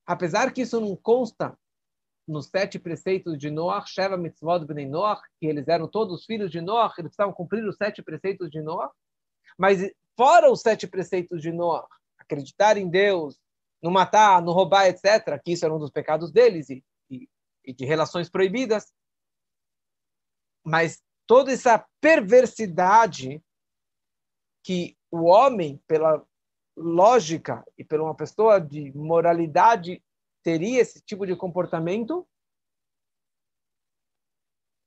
Apesar 0.06 0.52
que 0.52 0.62
isso 0.62 0.82
não 0.82 0.96
consta 0.96 1.58
nos 2.28 2.48
sete 2.48 2.80
preceitos 2.80 3.38
de 3.38 3.50
Noah, 3.50 3.86
Sheva 3.86 4.18
Mitzvot 4.18 4.66
Bnei 4.66 4.88
Noah, 4.88 5.22
que 5.40 5.46
eles 5.46 5.68
eram 5.68 5.88
todos 5.88 6.26
filhos 6.26 6.50
de 6.50 6.62
Noah, 6.62 6.94
eles 6.98 7.10
precisavam 7.10 7.34
cumprir 7.34 7.64
os 7.66 7.76
sete 7.76 8.02
preceitos 8.02 8.50
de 8.50 8.62
Noah, 8.62 8.92
mas 9.58 9.80
fora 10.18 10.52
os 10.52 10.62
sete 10.62 10.88
preceitos 10.88 11.42
de 11.42 11.52
Noah, 11.52 11.88
acreditar 12.34 12.78
em 12.78 12.90
Deus, 12.90 13.40
não 13.82 13.92
matar, 13.92 14.42
não 14.42 14.54
roubar, 14.54 14.88
etc., 14.88 15.40
que 15.44 15.52
isso 15.52 15.66
era 15.66 15.74
um 15.74 15.80
dos 15.80 15.92
pecados 15.92 16.32
deles 16.32 16.70
e, 16.70 16.84
e, 17.10 17.30
e 17.66 17.74
de 17.74 17.86
relações 17.86 18.30
proibidas. 18.30 18.92
Mas 20.66 21.04
toda 21.28 21.52
essa 21.52 21.86
perversidade 22.02 23.44
que 24.64 24.98
o 25.12 25.26
homem, 25.26 25.82
pela 25.86 26.26
lógica 26.76 27.64
e 27.78 27.84
pela 27.84 28.04
uma 28.04 28.16
pessoa 28.16 28.60
de 28.60 28.92
moralidade, 28.96 30.02
teria 30.42 30.82
esse 30.82 31.02
tipo 31.02 31.26
de 31.26 31.36
comportamento, 31.36 32.28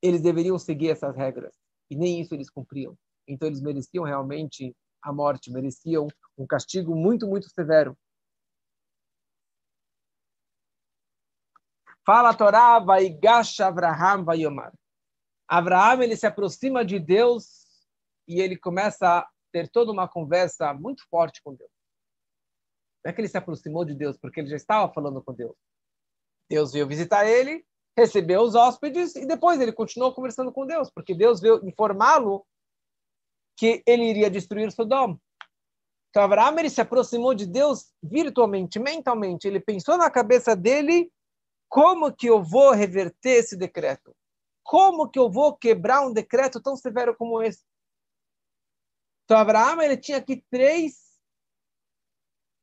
eles 0.02 0.22
deveriam 0.22 0.58
seguir 0.58 0.90
essas 0.90 1.14
regras. 1.14 1.54
E 1.90 1.96
nem 1.96 2.20
isso 2.20 2.34
eles 2.34 2.50
cumpriam. 2.50 2.96
Então 3.28 3.46
eles 3.48 3.60
mereciam 3.60 4.04
realmente 4.04 4.74
a 5.02 5.12
morte, 5.12 5.50
mereciam 5.50 6.08
um 6.36 6.46
castigo 6.46 6.94
muito, 6.94 7.26
muito 7.26 7.48
severo. 7.48 7.96
Fala 12.04 12.30
a 12.30 12.34
Torá, 12.34 12.78
vai 12.78 13.08
gasha 13.08 13.66
Abraham 13.66 14.24
vai 14.24 14.38
Yomar. 14.38 14.72
Abraham 15.48 16.02
ele 16.02 16.16
se 16.16 16.26
aproxima 16.26 16.84
de 16.84 16.98
Deus 17.00 17.66
e 18.28 18.40
ele 18.40 18.56
começa 18.56 19.18
a 19.18 19.28
ter 19.52 19.68
toda 19.68 19.90
uma 19.90 20.08
conversa 20.08 20.72
muito 20.74 21.04
forte 21.08 21.42
com 21.42 21.54
Deus. 21.54 21.70
Não 23.04 23.10
é 23.10 23.12
que 23.12 23.20
ele 23.20 23.28
se 23.28 23.38
aproximou 23.38 23.84
de 23.84 23.94
Deus 23.94 24.16
porque 24.18 24.40
ele 24.40 24.48
já 24.48 24.56
estava 24.56 24.92
falando 24.92 25.22
com 25.22 25.32
Deus. 25.32 25.56
Deus 26.48 26.72
veio 26.72 26.86
visitar 26.86 27.26
ele, 27.26 27.64
recebeu 27.96 28.42
os 28.42 28.54
hóspedes 28.54 29.16
e 29.16 29.26
depois 29.26 29.60
ele 29.60 29.72
continuou 29.72 30.14
conversando 30.14 30.52
com 30.52 30.66
Deus, 30.66 30.90
porque 30.90 31.14
Deus 31.14 31.40
veio 31.40 31.66
informá-lo 31.66 32.46
que 33.56 33.82
ele 33.86 34.04
iria 34.04 34.30
destruir 34.30 34.70
Sodoma. 34.70 35.18
Então, 36.16 36.25
Abraão 36.25 36.58
ele 36.58 36.70
se 36.70 36.80
aproximou 36.80 37.35
de 37.35 37.44
Deus 37.44 37.92
virtualmente, 38.02 38.78
mentalmente. 38.78 39.46
Ele 39.46 39.61
pensou 39.61 39.99
na 39.99 40.11
cabeça 40.11 40.56
dele 40.56 41.12
como 41.68 42.11
que 42.11 42.26
eu 42.26 42.42
vou 42.42 42.70
reverter 42.73 43.32
esse 43.32 43.54
decreto? 43.54 44.16
Como 44.64 45.11
que 45.11 45.18
eu 45.18 45.30
vou 45.30 45.54
quebrar 45.54 46.00
um 46.06 46.14
decreto 46.14 46.58
tão 46.58 46.75
severo 46.75 47.14
como 47.14 47.42
esse? 47.42 47.62
Então, 49.25 49.37
Abraão 49.37 49.82
ele 49.82 49.94
tinha 49.99 50.16
aqui 50.16 50.42
três 50.50 51.20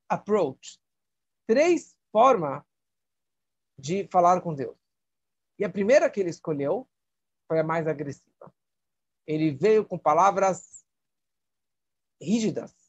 approaches, 0.08 0.80
três 1.46 1.96
formas 2.10 2.60
de 3.78 4.08
falar 4.08 4.40
com 4.40 4.52
Deus. 4.52 4.76
E 5.60 5.64
a 5.64 5.70
primeira 5.70 6.10
que 6.10 6.18
ele 6.18 6.30
escolheu 6.30 6.88
foi 7.46 7.60
a 7.60 7.64
mais 7.64 7.86
agressiva. 7.86 8.52
ele 9.24 9.52
veio 9.52 9.86
com 9.86 9.96
palavras 9.96 10.84
rígidas, 12.20 12.83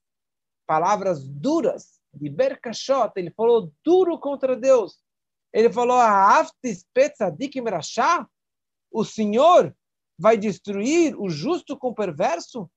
palavras 0.66 1.28
duras, 1.28 1.96
de 2.16 2.30
Berkashot, 2.30 3.12
ele 3.18 3.30
falou 3.32 3.72
duro 3.84 4.18
contra 4.18 4.56
Deus. 4.56 4.98
Ele 5.54 5.72
falou, 5.72 5.98
o 8.92 9.04
Senhor 9.04 9.76
vai 10.18 10.38
destruir 10.38 11.16
o 11.20 11.30
justo 11.30 11.78
com 11.78 11.90
o 11.90 11.96
perverso? 11.96 12.70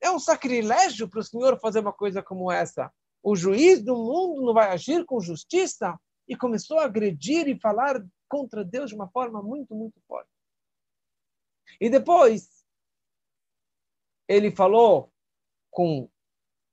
É 0.00 0.10
um 0.10 0.18
sacrilégio 0.18 1.08
para 1.08 1.20
o 1.20 1.24
Senhor 1.24 1.58
fazer 1.60 1.80
uma 1.80 1.92
coisa 1.92 2.22
como 2.22 2.50
essa. 2.50 2.92
O 3.22 3.36
juiz 3.36 3.82
do 3.82 3.96
mundo 3.96 4.42
não 4.42 4.52
vai 4.52 4.68
agir 4.68 5.04
com 5.04 5.20
justiça? 5.20 5.96
E 6.28 6.36
começou 6.36 6.78
a 6.78 6.84
agredir 6.84 7.48
e 7.48 7.58
falar 7.58 8.04
contra 8.28 8.64
Deus 8.64 8.90
de 8.90 8.96
uma 8.96 9.08
forma 9.08 9.42
muito, 9.42 9.74
muito 9.74 10.00
forte. 10.08 10.30
E 11.80 11.88
depois, 11.88 12.64
ele 14.28 14.50
falou 14.50 15.12
com 15.70 16.08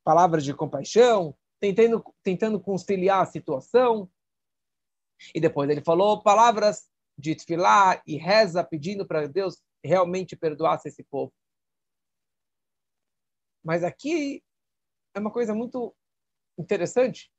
palavras 0.10 0.44
de 0.44 0.56
compaixão, 0.56 1.38
tentando, 1.60 2.04
tentando 2.24 2.60
conciliar 2.60 3.22
a 3.22 3.28
situação. 3.28 4.10
E 5.36 5.40
depois 5.40 5.70
ele 5.70 5.84
falou 5.84 6.24
palavras 6.24 6.90
de 7.16 7.36
tefilá 7.36 8.02
e 8.08 8.18
reza, 8.18 8.64
pedindo 8.64 9.06
para 9.06 9.28
Deus 9.28 9.62
realmente 9.84 10.36
perdoasse 10.36 10.88
esse 10.88 11.04
povo. 11.04 11.32
Mas 13.64 13.84
aqui 13.84 14.44
é 15.14 15.20
uma 15.20 15.32
coisa 15.32 15.54
muito 15.54 15.96
interessante. 16.58 17.32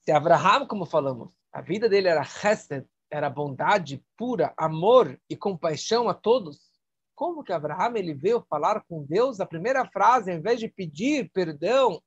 Se 0.00 0.12
Abraham, 0.12 0.66
como 0.66 0.86
falamos, 0.86 1.28
a 1.52 1.60
vida 1.60 1.90
dele 1.90 2.08
era 2.08 2.24
chesed, 2.24 2.88
era 3.10 3.28
bondade 3.28 4.02
pura, 4.16 4.54
amor 4.56 5.20
e 5.28 5.36
compaixão 5.36 6.08
a 6.08 6.14
todos, 6.14 6.73
como 7.14 7.44
que 7.44 7.52
Abraham 7.52 7.96
ele 7.96 8.14
veio 8.14 8.44
falar 8.48 8.84
com 8.84 9.04
Deus? 9.04 9.40
A 9.40 9.46
primeira 9.46 9.88
frase, 9.88 10.32
em 10.32 10.40
vez 10.40 10.58
de 10.58 10.68
pedir 10.68 11.30
perdão 11.30 12.02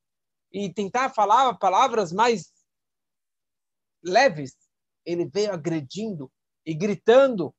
e 0.52 0.72
tentar 0.72 1.10
falar 1.10 1.58
palavras 1.58 2.12
mais 2.12 2.52
leves, 4.04 4.56
ele 5.06 5.26
veio 5.26 5.54
agredindo 5.54 6.32
e 6.66 6.74
gritando 6.74 7.56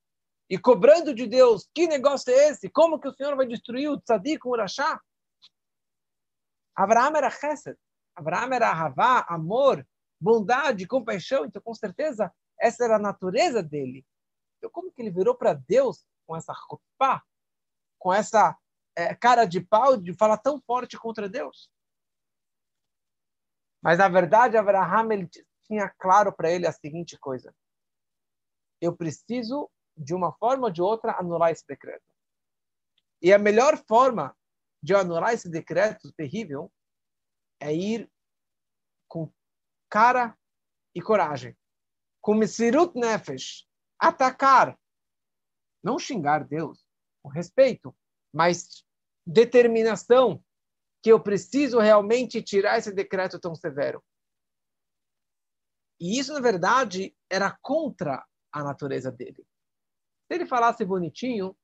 e 0.49 0.59
cobrando 0.59 1.15
de 1.15 1.27
Deus. 1.27 1.69
Que 1.75 1.87
negócio 1.87 2.33
é 2.33 2.49
esse? 2.49 2.69
Como 2.69 3.01
que 3.01 3.09
o 3.09 3.15
Senhor 3.15 3.37
vai 3.37 3.47
destruir 3.47 3.89
o 3.89 4.01
tzadik 4.01 4.47
o 4.47 4.57
rachá? 4.57 5.01
Abraão 6.75 7.17
era 7.17 7.31
chesed. 7.31 7.77
Abraão 8.15 8.53
era 8.53 8.71
havá, 8.71 9.27
amor, 9.29 9.87
bondade, 10.21 10.87
compaixão. 10.87 11.45
Então, 11.45 11.63
com 11.63 11.75
certeza, 11.75 12.33
essa 12.61 12.85
era 12.85 12.97
a 12.97 13.01
natureza 13.01 13.63
dele. 13.63 14.05
Então, 14.59 14.71
como 14.71 14.93
que 14.93 15.01
ele 15.01 15.11
virou 15.11 15.35
para 15.35 15.55
Deus 15.55 16.05
com 16.27 16.37
essa 16.37 16.53
roupa, 16.53 17.23
com 17.99 18.13
essa 18.13 18.57
é, 18.97 19.15
cara 19.15 19.45
de 19.45 19.61
pau 19.61 19.97
de 19.97 20.15
falar 20.15 20.39
tão 20.39 20.61
forte 20.61 20.97
contra 20.99 21.29
Deus? 21.29 21.71
Mas, 23.83 23.99
na 23.99 24.09
verdade, 24.09 24.57
Abraham 24.57 25.13
ele 25.13 25.31
tinha 25.65 25.89
claro 25.99 26.33
para 26.33 26.51
ele 26.51 26.67
a 26.67 26.73
seguinte 26.73 27.19
coisa. 27.19 27.55
Eu 28.81 28.97
preciso, 28.97 29.71
de 29.97 30.15
uma 30.15 30.33
forma 30.33 30.67
ou 30.67 30.73
de 30.73 30.83
outra, 30.83 31.19
anular 31.19 31.51
esse 31.51 31.67
decreto. 31.67 32.05
E 33.21 33.33
a 33.33 33.39
melhor 33.39 33.77
forma 33.87 34.37
de 34.83 34.95
anular 34.95 35.33
esse 35.33 35.49
decreto 35.49 36.13
terrível 36.13 36.73
é 37.61 37.75
ir 37.75 38.11
com 39.09 39.33
cara 39.91 40.37
e 40.95 41.03
coragem. 41.03 41.57
Com 42.21 42.35
Mesirut 42.35 42.97
Nefesh. 42.97 43.67
Atacar. 43.99 44.79
Não 45.83 45.99
xingar 45.99 46.45
Deus. 46.45 46.88
Respeito. 47.29 47.95
Mas 48.33 48.85
determinação 49.27 50.43
que 51.03 51.13
eu 51.13 51.21
preciso 51.21 51.79
realmente 51.79 52.43
tirar 52.43 52.79
esse 52.79 52.93
decreto 52.93 53.39
tão 53.39 53.55
severo. 53.55 54.03
E 56.01 56.19
isso, 56.19 56.33
na 56.33 56.41
verdade, 56.41 57.15
era 57.31 57.57
contra 57.63 58.25
a 58.53 58.63
natureza 58.63 59.11
dele. 59.11 59.47
Se 60.27 60.35
ele 60.35 60.47
falasse 60.47 60.85
bonitinho, 60.85 61.57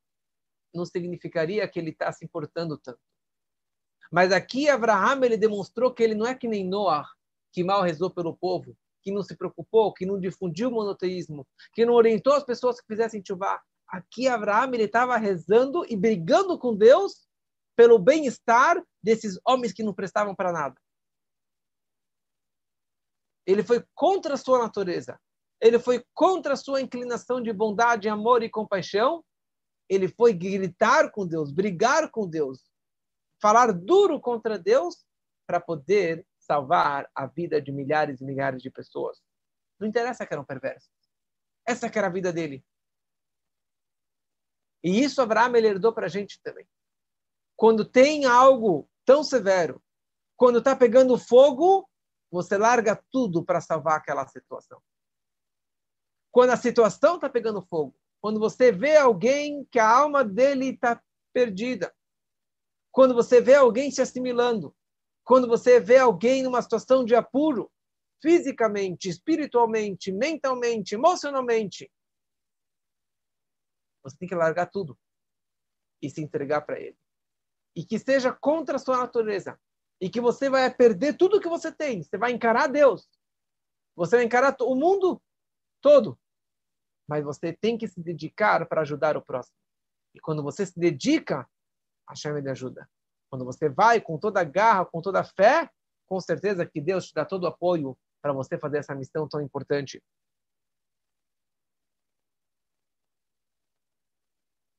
não 0.74 0.84
significaria 0.84 1.68
que 1.68 1.78
ele 1.78 1.90
está 1.90 2.10
se 2.12 2.24
importando 2.24 2.78
tanto. 2.78 3.00
Mas 4.10 4.32
aqui 4.32 4.68
Abraham 4.68 5.24
ele 5.24 5.36
demonstrou 5.36 5.92
que 5.92 6.02
ele 6.02 6.14
não 6.14 6.26
é 6.26 6.34
que 6.34 6.48
nem 6.48 6.66
Noah, 6.66 7.08
que 7.52 7.64
mal 7.64 7.82
rezou 7.82 8.10
pelo 8.10 8.36
povo, 8.36 8.76
que 9.02 9.12
não 9.12 9.22
se 9.22 9.36
preocupou, 9.36 9.92
que 9.92 10.06
não 10.06 10.18
difundiu 10.18 10.68
o 10.68 10.72
monoteísmo, 10.72 11.46
que 11.72 11.84
não 11.84 11.94
orientou 11.94 12.32
as 12.32 12.44
pessoas 12.44 12.80
que 12.80 12.86
fizessem 12.86 13.22
chuvá. 13.24 13.62
Aqui 13.94 14.26
Abraham 14.26 14.74
ele 14.74 14.84
estava 14.84 15.16
rezando 15.16 15.86
e 15.88 15.96
brigando 15.96 16.58
com 16.58 16.74
Deus 16.74 17.28
pelo 17.76 17.96
bem-estar 17.96 18.82
desses 19.00 19.38
homens 19.46 19.72
que 19.72 19.84
não 19.84 19.94
prestavam 19.94 20.34
para 20.34 20.50
nada. 20.50 20.74
Ele 23.46 23.62
foi 23.62 23.84
contra 23.94 24.34
a 24.34 24.36
sua 24.36 24.58
natureza. 24.58 25.16
Ele 25.60 25.78
foi 25.78 26.04
contra 26.12 26.54
a 26.54 26.56
sua 26.56 26.80
inclinação 26.80 27.40
de 27.40 27.52
bondade, 27.52 28.08
amor 28.08 28.42
e 28.42 28.50
compaixão. 28.50 29.24
Ele 29.88 30.08
foi 30.08 30.32
gritar 30.32 31.12
com 31.12 31.24
Deus, 31.24 31.52
brigar 31.52 32.10
com 32.10 32.28
Deus, 32.28 32.68
falar 33.40 33.72
duro 33.72 34.20
contra 34.20 34.58
Deus 34.58 35.04
para 35.46 35.60
poder 35.60 36.26
salvar 36.36 37.08
a 37.14 37.26
vida 37.26 37.62
de 37.62 37.70
milhares 37.70 38.20
e 38.20 38.24
milhares 38.24 38.60
de 38.60 38.70
pessoas. 38.70 39.22
Não 39.78 39.86
interessa 39.86 40.26
que 40.26 40.34
eram 40.34 40.44
perversos. 40.44 40.90
Essa 41.64 41.88
que 41.88 41.96
era 41.96 42.08
a 42.08 42.12
vida 42.12 42.32
dele. 42.32 42.64
E 44.84 45.02
isso 45.02 45.22
Abraão 45.22 45.56
ele 45.56 45.68
herdou 45.68 45.94
para 45.94 46.06
a 46.06 46.10
gente 46.10 46.38
também. 46.42 46.68
Quando 47.56 47.86
tem 47.86 48.26
algo 48.26 48.86
tão 49.06 49.24
severo, 49.24 49.82
quando 50.36 50.58
está 50.58 50.76
pegando 50.76 51.18
fogo, 51.18 51.88
você 52.30 52.58
larga 52.58 53.02
tudo 53.10 53.42
para 53.42 53.62
salvar 53.62 53.96
aquela 53.96 54.26
situação. 54.28 54.82
Quando 56.30 56.50
a 56.50 56.56
situação 56.56 57.14
está 57.14 57.30
pegando 57.30 57.62
fogo, 57.62 57.94
quando 58.20 58.38
você 58.38 58.70
vê 58.70 58.96
alguém 58.96 59.64
que 59.70 59.78
a 59.78 59.88
alma 59.88 60.22
dele 60.22 60.70
está 60.70 61.00
perdida, 61.32 61.94
quando 62.92 63.14
você 63.14 63.40
vê 63.40 63.54
alguém 63.54 63.90
se 63.90 64.02
assimilando, 64.02 64.74
quando 65.24 65.48
você 65.48 65.80
vê 65.80 65.96
alguém 65.96 66.42
numa 66.42 66.60
situação 66.60 67.04
de 67.04 67.14
apuro, 67.14 67.70
fisicamente, 68.20 69.08
espiritualmente, 69.08 70.12
mentalmente, 70.12 70.94
emocionalmente, 70.94 71.90
você 74.04 74.16
tem 74.18 74.28
que 74.28 74.34
largar 74.34 74.66
tudo 74.66 74.96
e 76.02 76.10
se 76.10 76.22
entregar 76.22 76.60
para 76.60 76.78
ele. 76.78 76.98
E 77.74 77.84
que 77.84 77.98
seja 77.98 78.30
contra 78.30 78.76
a 78.76 78.78
sua 78.78 78.98
natureza 78.98 79.58
e 80.00 80.10
que 80.10 80.20
você 80.20 80.50
vai 80.50 80.72
perder 80.72 81.16
tudo 81.16 81.40
que 81.40 81.48
você 81.48 81.72
tem. 81.72 82.02
Você 82.02 82.18
vai 82.18 82.30
encarar 82.30 82.68
Deus. 82.68 83.08
Você 83.96 84.16
vai 84.16 84.24
encarar 84.24 84.54
o 84.60 84.74
mundo 84.74 85.20
todo. 85.80 86.18
Mas 87.08 87.24
você 87.24 87.52
tem 87.52 87.78
que 87.78 87.88
se 87.88 88.00
dedicar 88.00 88.66
para 88.66 88.82
ajudar 88.82 89.16
o 89.16 89.22
próximo. 89.22 89.56
E 90.14 90.20
quando 90.20 90.42
você 90.42 90.64
se 90.66 90.78
dedica, 90.78 91.48
a 92.06 92.14
chama 92.14 92.40
de 92.40 92.50
ajuda. 92.50 92.88
Quando 93.30 93.44
você 93.44 93.68
vai 93.68 94.00
com 94.00 94.18
toda 94.18 94.40
a 94.40 94.44
garra, 94.44 94.84
com 94.84 95.00
toda 95.00 95.20
a 95.20 95.24
fé, 95.24 95.70
com 96.06 96.20
certeza 96.20 96.66
que 96.66 96.80
Deus 96.80 97.06
te 97.06 97.14
dá 97.14 97.24
todo 97.24 97.44
o 97.44 97.48
apoio 97.48 97.96
para 98.22 98.32
você 98.32 98.58
fazer 98.58 98.78
essa 98.78 98.94
missão 98.94 99.28
tão 99.28 99.40
importante. 99.40 100.02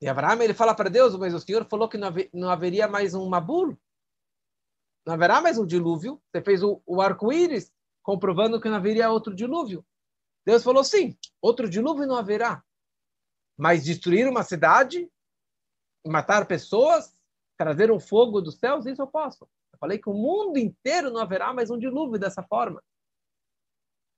E 0.05 0.07
Abraão 0.07 0.39
ele 0.39 0.53
fala 0.53 0.75
para 0.75 0.87
Deus, 0.87 1.15
mas 1.15 1.33
o 1.33 1.39
Senhor 1.39 1.65
falou 1.65 1.89
que 1.89 1.97
não 1.97 2.51
haveria 2.51 2.87
mais 2.87 3.15
um 3.15 3.27
Mabul, 3.27 3.75
não 5.03 5.15
haverá 5.15 5.41
mais 5.41 5.57
um 5.57 5.65
dilúvio. 5.65 6.21
Você 6.29 6.43
fez 6.43 6.61
o, 6.61 6.79
o 6.85 7.01
arco-íris, 7.01 7.73
comprovando 8.03 8.61
que 8.61 8.69
não 8.69 8.75
haveria 8.75 9.09
outro 9.09 9.33
dilúvio. 9.33 9.83
Deus 10.45 10.63
falou: 10.63 10.83
sim, 10.83 11.17
outro 11.41 11.67
dilúvio 11.67 12.05
não 12.05 12.17
haverá. 12.17 12.63
Mas 13.57 13.83
destruir 13.83 14.27
uma 14.27 14.43
cidade, 14.43 15.11
matar 16.05 16.45
pessoas, 16.45 17.17
trazer 17.57 17.89
um 17.89 17.99
fogo 17.99 18.41
dos 18.41 18.59
céus, 18.59 18.85
isso 18.85 19.01
eu 19.01 19.07
posso. 19.07 19.49
Eu 19.73 19.79
falei 19.79 19.97
que 19.97 20.07
o 20.07 20.13
mundo 20.13 20.59
inteiro 20.59 21.09
não 21.09 21.19
haverá 21.19 21.51
mais 21.51 21.71
um 21.71 21.79
dilúvio 21.79 22.19
dessa 22.19 22.43
forma. 22.43 22.79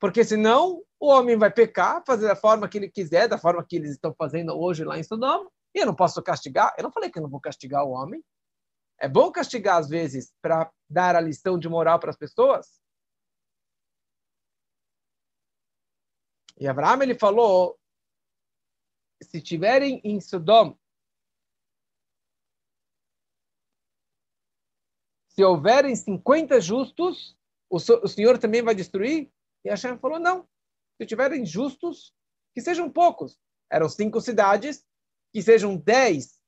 Porque 0.01 0.25
senão 0.25 0.83
o 0.99 1.07
homem 1.07 1.37
vai 1.37 1.49
pecar, 1.49 2.03
fazer 2.05 2.27
da 2.27 2.35
forma 2.35 2.67
que 2.67 2.77
ele 2.77 2.91
quiser, 2.91 3.29
da 3.29 3.37
forma 3.37 3.65
que 3.65 3.77
eles 3.77 3.91
estão 3.91 4.13
fazendo 4.13 4.53
hoje 4.53 4.83
lá 4.83 4.99
em 4.99 5.03
Sodoma, 5.03 5.49
e 5.77 5.81
eu 5.81 5.85
não 5.85 5.95
posso 5.95 6.21
castigar. 6.23 6.73
Eu 6.75 6.83
não 6.83 6.91
falei 6.91 7.11
que 7.11 7.19
eu 7.19 7.21
não 7.23 7.29
vou 7.29 7.39
castigar 7.39 7.85
o 7.85 7.91
homem. 7.91 8.23
É 8.99 9.07
bom 9.07 9.31
castigar 9.31 9.77
às 9.77 9.87
vezes 9.87 10.33
para 10.41 10.71
dar 10.89 11.15
a 11.15 11.21
lição 11.21 11.59
de 11.59 11.69
moral 11.69 11.99
para 11.99 12.09
as 12.09 12.17
pessoas. 12.17 12.81
E 16.59 16.67
Abraão 16.67 17.03
ele 17.03 17.13
falou: 17.13 17.79
se 19.21 19.39
tiverem 19.39 20.01
em 20.03 20.19
Sodom, 20.19 20.75
se 25.27 25.43
houverem 25.43 25.95
50 25.95 26.59
justos, 26.59 27.37
o, 27.69 27.75
o 27.75 28.07
Senhor 28.07 28.39
também 28.39 28.63
vai 28.63 28.73
destruir? 28.73 29.31
E 29.63 29.69
Hashem 29.69 29.99
falou: 29.99 30.19
não. 30.19 30.49
Se 30.99 31.05
tiverem 31.05 31.45
justos, 31.45 32.11
que 32.55 32.61
sejam 32.61 32.91
poucos. 32.91 33.39
eram 33.69 33.87
cinco 33.87 34.19
cidades, 34.19 34.83
que 35.37 35.43
sejam 35.43 35.77
dez 35.77 36.41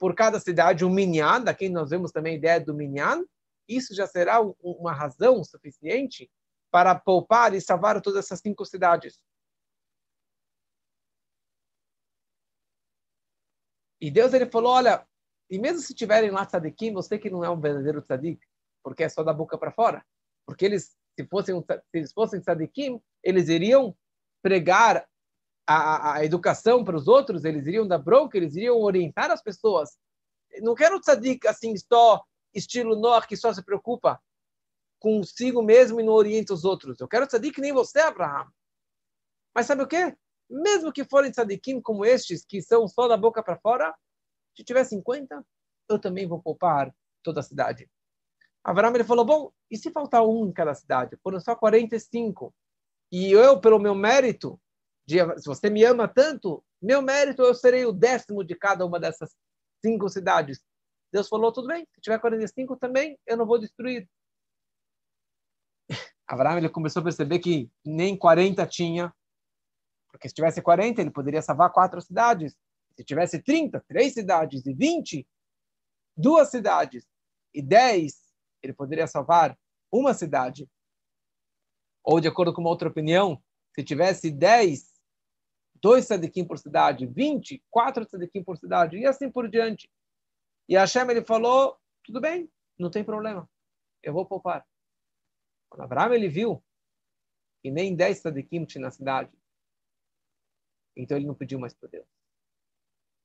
por 0.00 0.16
cada 0.16 0.40
cidade, 0.40 0.84
um 0.84 0.90
minyan, 0.90 1.42
daqui 1.42 1.68
nós 1.68 1.90
vemos 1.90 2.10
também 2.10 2.34
a 2.34 2.36
ideia 2.36 2.60
do 2.60 2.74
minyan, 2.74 3.24
isso 3.68 3.94
já 3.94 4.04
será 4.04 4.40
uma 4.60 4.92
razão 4.92 5.44
suficiente 5.44 6.28
para 6.68 6.92
poupar 6.92 7.54
e 7.54 7.60
salvar 7.60 8.00
todas 8.02 8.24
essas 8.24 8.40
cinco 8.40 8.64
cidades. 8.64 9.22
E 14.00 14.10
Deus 14.10 14.34
ele 14.34 14.50
falou, 14.50 14.72
olha, 14.72 15.06
e 15.48 15.56
mesmo 15.56 15.78
se 15.78 15.94
tiverem 15.94 16.32
lá 16.32 16.44
tzadikim, 16.44 16.92
você 16.92 17.20
que 17.20 17.30
não 17.30 17.44
é 17.44 17.48
um 17.48 17.60
verdadeiro 17.60 18.02
tzadik, 18.02 18.44
porque 18.82 19.04
é 19.04 19.08
só 19.08 19.22
da 19.22 19.32
boca 19.32 19.56
para 19.56 19.70
fora, 19.70 20.04
porque 20.44 20.64
eles, 20.64 20.96
se 21.14 21.24
fossem, 21.28 21.54
se 21.62 21.80
eles 21.94 22.12
fossem 22.12 22.40
tzadikim, 22.40 23.00
eles 23.22 23.48
iriam 23.48 23.96
pregar 24.42 25.08
a, 25.72 26.14
a, 26.14 26.24
educação 26.24 26.84
para 26.84 26.96
os 26.96 27.08
outros, 27.08 27.44
eles 27.44 27.66
iriam 27.66 27.86
dar 27.86 27.98
bronca, 27.98 28.36
eles 28.36 28.54
iriam 28.56 28.80
orientar 28.80 29.30
as 29.30 29.42
pessoas. 29.42 29.98
Não 30.60 30.74
quero 30.74 31.00
tzadik 31.00 31.46
assim, 31.46 31.74
só 31.76 32.22
estilo 32.54 32.96
Noah, 32.96 33.26
que 33.26 33.36
só 33.36 33.52
se 33.52 33.62
preocupa 33.62 34.20
consigo 34.98 35.62
mesmo 35.62 36.00
e 36.00 36.04
não 36.04 36.12
orienta 36.12 36.54
os 36.54 36.64
outros. 36.64 37.00
Eu 37.00 37.08
quero 37.08 37.26
tzadik 37.26 37.60
nem 37.60 37.72
você, 37.72 38.00
Abraham. 38.00 38.46
Mas 39.54 39.66
sabe 39.66 39.82
o 39.82 39.86
quê? 39.86 40.16
Mesmo 40.48 40.92
que 40.92 41.04
forem 41.04 41.30
tzadikim 41.30 41.80
como 41.80 42.04
estes, 42.04 42.44
que 42.44 42.60
são 42.60 42.86
só 42.86 43.08
da 43.08 43.16
boca 43.16 43.42
para 43.42 43.58
fora, 43.58 43.94
se 44.56 44.64
tiver 44.64 44.84
50, 44.84 45.44
eu 45.88 45.98
também 45.98 46.26
vou 46.26 46.40
poupar 46.40 46.94
toda 47.22 47.40
a 47.40 47.42
cidade. 47.42 47.90
Abraham 48.62 48.94
ele 48.94 49.04
falou, 49.04 49.24
bom, 49.24 49.52
e 49.70 49.76
se 49.76 49.90
faltar 49.90 50.22
um 50.24 50.46
em 50.46 50.52
cada 50.52 50.74
cidade? 50.74 51.16
Foram 51.22 51.40
só 51.40 51.56
45. 51.56 52.54
E 53.10 53.32
eu, 53.32 53.60
pelo 53.60 53.78
meu 53.78 53.94
mérito, 53.94 54.60
de, 55.12 55.40
se 55.40 55.46
você 55.46 55.68
me 55.68 55.84
ama 55.84 56.08
tanto, 56.08 56.64
meu 56.80 57.02
mérito, 57.02 57.42
eu 57.42 57.54
serei 57.54 57.84
o 57.84 57.92
décimo 57.92 58.42
de 58.42 58.54
cada 58.54 58.84
uma 58.86 58.98
dessas 58.98 59.36
cinco 59.84 60.08
cidades. 60.08 60.64
Deus 61.12 61.28
falou, 61.28 61.52
tudo 61.52 61.68
bem, 61.68 61.86
se 61.94 62.00
tiver 62.00 62.18
45 62.18 62.76
também, 62.76 63.18
eu 63.26 63.36
não 63.36 63.46
vou 63.46 63.58
destruir. 63.58 64.08
Abraão 66.26 66.56
ele 66.56 66.70
começou 66.70 67.00
a 67.00 67.04
perceber 67.04 67.38
que 67.38 67.70
nem 67.84 68.16
40 68.16 68.66
tinha, 68.66 69.14
porque 70.10 70.28
se 70.28 70.34
tivesse 70.34 70.62
40, 70.62 71.00
ele 71.00 71.10
poderia 71.10 71.42
salvar 71.42 71.70
quatro 71.70 72.00
cidades. 72.00 72.56
Se 72.96 73.04
tivesse 73.04 73.42
30, 73.42 73.84
três 73.88 74.14
cidades, 74.14 74.66
e 74.66 74.72
20, 74.72 75.26
duas 76.16 76.50
cidades, 76.50 77.06
e 77.54 77.62
10, 77.62 78.14
ele 78.62 78.72
poderia 78.72 79.06
salvar 79.06 79.58
uma 79.90 80.14
cidade. 80.14 80.68
Ou, 82.04 82.20
de 82.20 82.28
acordo 82.28 82.52
com 82.52 82.60
uma 82.60 82.70
outra 82.70 82.88
opinião, 82.88 83.42
se 83.74 83.82
tivesse 83.82 84.30
10, 84.30 84.91
dois 85.82 86.06
sadiquim 86.06 86.44
por 86.44 86.58
cidade, 86.58 87.06
20, 87.06 87.62
quatro 87.68 88.08
sadiquim 88.08 88.42
por 88.42 88.56
cidade, 88.56 88.96
e 88.96 89.04
assim 89.04 89.30
por 89.30 89.48
diante. 89.48 89.90
E 90.68 90.76
Hashem, 90.76 91.10
ele 91.10 91.24
falou, 91.24 91.76
tudo 92.04 92.20
bem, 92.20 92.50
não 92.78 92.90
tem 92.90 93.04
problema, 93.04 93.50
eu 94.02 94.12
vou 94.12 94.24
poupar. 94.24 94.66
Quando 95.68 95.82
Abraão, 95.82 96.14
ele 96.14 96.28
viu 96.28 96.62
que 97.62 97.70
nem 97.70 97.96
10 97.96 98.18
sadiquim 98.18 98.64
tinha 98.64 98.82
na 98.82 98.90
cidade, 98.90 99.36
então 100.96 101.16
ele 101.16 101.26
não 101.26 101.34
pediu 101.34 101.58
mais 101.58 101.74
para 101.74 101.88
Deus. 101.88 102.06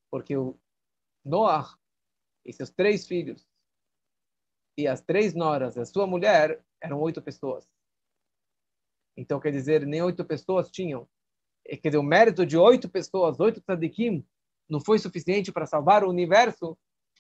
Porque 0.10 0.36
o 0.36 0.58
Noah 1.24 1.78
e 2.46 2.54
seus 2.54 2.70
três 2.70 3.06
filhos 3.06 3.46
e 4.78 4.88
as 4.88 5.02
três 5.02 5.34
noras 5.34 5.78
a 5.78 5.86
sua 5.86 6.08
mulher 6.08 6.64
eram 6.82 7.02
oito 7.02 7.22
pessoas. 7.22 7.70
Então, 9.18 9.40
quer 9.40 9.52
dizer, 9.52 9.86
nem 9.86 10.02
oito 10.02 10.24
pessoas 10.24 10.70
tinham. 10.70 11.10
Quer 11.68 11.90
dizer, 11.90 11.98
o 11.98 12.04
mérito 12.04 12.46
de 12.46 12.58
oito 12.58 12.90
pessoas, 12.90 13.40
oito 13.40 13.62
tzadikim, 13.62 14.26
não 14.70 14.80
foi 14.80 15.00
suficiente 15.00 15.52
para 15.52 15.66
salvar 15.66 16.04
o 16.04 16.10
universo. 16.10 16.78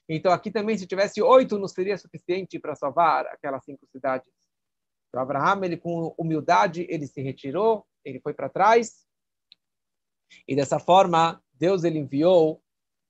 Então, 0.08 0.32
aqui 0.32 0.50
também, 0.50 0.78
se 0.78 0.88
tivesse 0.88 1.22
oito, 1.22 1.60
não 1.60 1.68
seria 1.68 1.98
suficiente 1.98 2.60
para 2.60 2.76
salvar 2.76 3.26
aquelas 3.28 3.64
cinco 3.66 3.86
cidades. 3.88 4.28
Então, 5.10 5.22
Abraham, 5.22 5.66
ele 5.66 5.78
com 5.78 6.14
humildade, 6.18 6.86
ele 6.90 7.08
se 7.08 7.22
retirou, 7.22 7.86
ele 8.06 8.20
foi 8.20 8.34
para 8.34 8.50
trás. 8.50 9.06
E 10.48 10.56
dessa 10.56 10.80
forma, 10.80 11.42
Deus 11.54 11.84
ele 11.84 12.00
enviou 12.00 12.62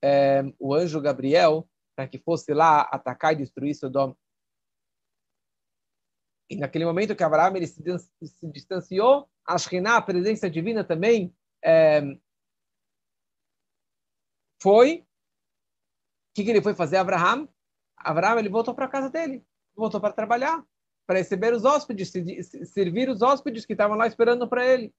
é, 0.02 0.42
o 0.58 0.74
anjo 0.74 1.00
Gabriel 1.00 1.68
para 1.96 2.06
que 2.06 2.18
fosse 2.18 2.54
lá 2.54 2.82
atacar 2.82 3.32
e 3.32 3.36
destruir 3.36 3.74
Sodoma. 3.74 4.16
E 6.50 6.56
naquele 6.56 6.84
momento 6.86 7.14
que 7.14 7.22
Abraão 7.22 7.54
ele 7.56 7.66
se, 7.66 7.82
se 8.22 8.46
distanciou, 8.50 9.28
a 9.46 9.58
Shekhinah, 9.58 9.96
a 9.96 10.02
presença 10.02 10.48
divina 10.48 10.82
também, 10.82 11.34
é, 11.62 12.02
foi. 14.60 15.00
O 15.00 15.04
que, 16.34 16.44
que 16.44 16.50
ele 16.50 16.62
foi 16.62 16.74
fazer, 16.74 16.96
Abraão? 16.96 17.48
Abraão 17.96 18.38
ele 18.38 18.48
voltou 18.48 18.74
para 18.74 18.88
casa 18.88 19.10
dele, 19.10 19.44
voltou 19.74 20.00
para 20.00 20.12
trabalhar, 20.12 20.64
para 21.06 21.18
receber 21.18 21.52
os 21.52 21.64
hóspedes, 21.64 22.12
servir 22.72 23.08
os 23.08 23.22
hóspedes 23.22 23.66
que 23.66 23.72
estavam 23.72 23.96
lá 23.96 24.06
esperando 24.06 24.48
para 24.48 24.64
ele. 24.66 24.94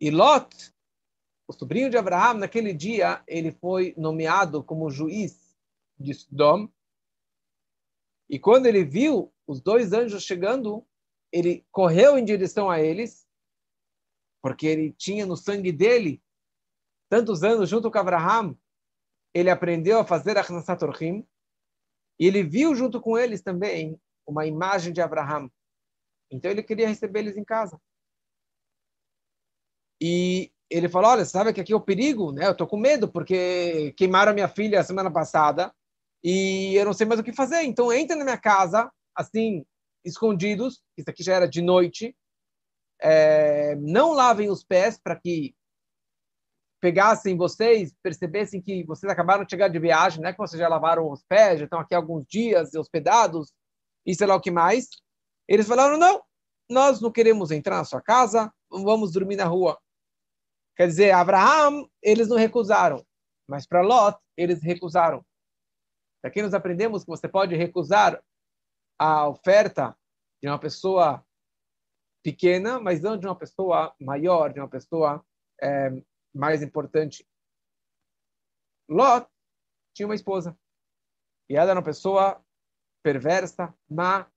E 0.00 0.10
Lot, 0.10 0.72
o 1.48 1.52
sobrinho 1.54 1.88
de 1.88 1.96
Abraão, 1.96 2.34
naquele 2.34 2.74
dia, 2.74 3.24
ele 3.26 3.50
foi 3.50 3.94
nomeado 3.96 4.62
como 4.62 4.90
juiz 4.90 5.56
de 5.98 6.12
Sodom. 6.12 6.68
E 8.28 8.38
quando 8.38 8.66
ele 8.66 8.84
viu 8.84 9.32
os 9.46 9.58
dois 9.62 9.94
anjos 9.94 10.24
chegando, 10.24 10.86
ele 11.32 11.66
correu 11.72 12.18
em 12.18 12.24
direção 12.24 12.68
a 12.68 12.82
eles, 12.82 13.26
porque 14.42 14.66
ele 14.66 14.92
tinha 14.92 15.24
no 15.24 15.38
sangue 15.38 15.72
dele 15.72 16.22
tantos 17.08 17.42
anos 17.42 17.70
junto 17.70 17.90
com 17.90 17.98
Abraham, 17.98 18.54
ele 19.32 19.48
aprendeu 19.48 19.98
a 19.98 20.04
fazer 20.04 20.36
a 20.36 20.42
Orhim, 20.82 21.26
e 22.20 22.26
ele 22.26 22.42
viu 22.42 22.74
junto 22.74 23.00
com 23.00 23.16
eles 23.16 23.40
também 23.40 23.98
uma 24.26 24.44
imagem 24.44 24.92
de 24.92 25.00
Abraham. 25.00 25.50
Então 26.30 26.50
ele 26.50 26.62
queria 26.62 26.86
receber 26.86 27.20
eles 27.20 27.38
em 27.38 27.44
casa. 27.44 27.80
E 29.98 30.52
ele 30.70 30.88
falou, 30.88 31.10
olha, 31.10 31.24
sabe 31.24 31.52
que 31.52 31.60
aqui 31.60 31.72
é 31.72 31.76
o 31.76 31.80
perigo, 31.80 32.32
né? 32.32 32.46
Eu 32.46 32.54
tô 32.54 32.66
com 32.66 32.76
medo 32.76 33.08
porque 33.08 33.94
queimaram 33.96 34.34
minha 34.34 34.48
filha 34.48 34.82
semana 34.82 35.10
passada 35.10 35.72
e 36.22 36.74
eu 36.74 36.84
não 36.84 36.92
sei 36.92 37.06
mais 37.06 37.20
o 37.20 37.24
que 37.24 37.32
fazer. 37.32 37.62
Então 37.62 37.92
entra 37.92 38.16
na 38.16 38.24
minha 38.24 38.38
casa, 38.38 38.90
assim, 39.14 39.64
escondidos. 40.04 40.82
Isso 40.96 41.08
aqui 41.08 41.22
já 41.22 41.34
era 41.34 41.48
de 41.48 41.62
noite. 41.62 42.14
É, 43.00 43.76
não 43.76 44.12
lavem 44.12 44.50
os 44.50 44.62
pés 44.62 44.98
para 45.02 45.16
que 45.16 45.54
pegassem 46.80 47.36
vocês, 47.36 47.94
percebessem 48.02 48.60
que 48.60 48.84
vocês 48.84 49.10
acabaram 49.10 49.44
de 49.44 49.50
chegar 49.50 49.68
de 49.68 49.78
viagem, 49.78 50.20
né? 50.20 50.32
Que 50.32 50.38
vocês 50.38 50.60
já 50.60 50.68
lavaram 50.68 51.10
os 51.10 51.22
pés, 51.24 51.60
já 51.60 51.64
estão 51.64 51.80
aqui 51.80 51.94
alguns 51.94 52.26
dias 52.26 52.74
hospedados 52.74 53.52
e 54.06 54.14
sei 54.14 54.26
lá 54.26 54.36
o 54.36 54.40
que 54.40 54.50
mais. 54.50 54.88
Eles 55.48 55.66
falaram, 55.66 55.96
não, 55.96 56.22
nós 56.68 57.00
não 57.00 57.10
queremos 57.10 57.50
entrar 57.50 57.76
na 57.76 57.84
sua 57.84 58.02
casa, 58.02 58.52
vamos 58.70 59.12
dormir 59.12 59.36
na 59.36 59.44
rua. 59.44 59.78
Quer 60.78 60.86
dizer, 60.86 61.10
Abraham, 61.10 61.90
eles 62.00 62.28
não 62.28 62.36
recusaram, 62.36 63.04
mas 63.48 63.66
para 63.66 63.82
Lot, 63.82 64.16
eles 64.36 64.62
recusaram. 64.62 65.26
Aqui 66.22 66.40
nós 66.40 66.54
aprendemos 66.54 67.02
que 67.02 67.10
você 67.10 67.28
pode 67.28 67.56
recusar 67.56 68.22
a 68.96 69.28
oferta 69.28 69.98
de 70.40 70.48
uma 70.48 70.58
pessoa 70.58 71.26
pequena, 72.22 72.78
mas 72.78 73.00
não 73.00 73.18
de 73.18 73.26
uma 73.26 73.34
pessoa 73.34 73.92
maior, 74.00 74.52
de 74.52 74.60
uma 74.60 74.68
pessoa 74.68 75.26
é, 75.60 75.90
mais 76.32 76.62
importante. 76.62 77.26
Lot 78.88 79.28
tinha 79.92 80.06
uma 80.06 80.14
esposa. 80.14 80.56
E 81.48 81.56
ela 81.56 81.70
era 81.72 81.80
uma 81.80 81.84
pessoa 81.84 82.40
perversa, 83.02 83.74
má, 83.90 84.30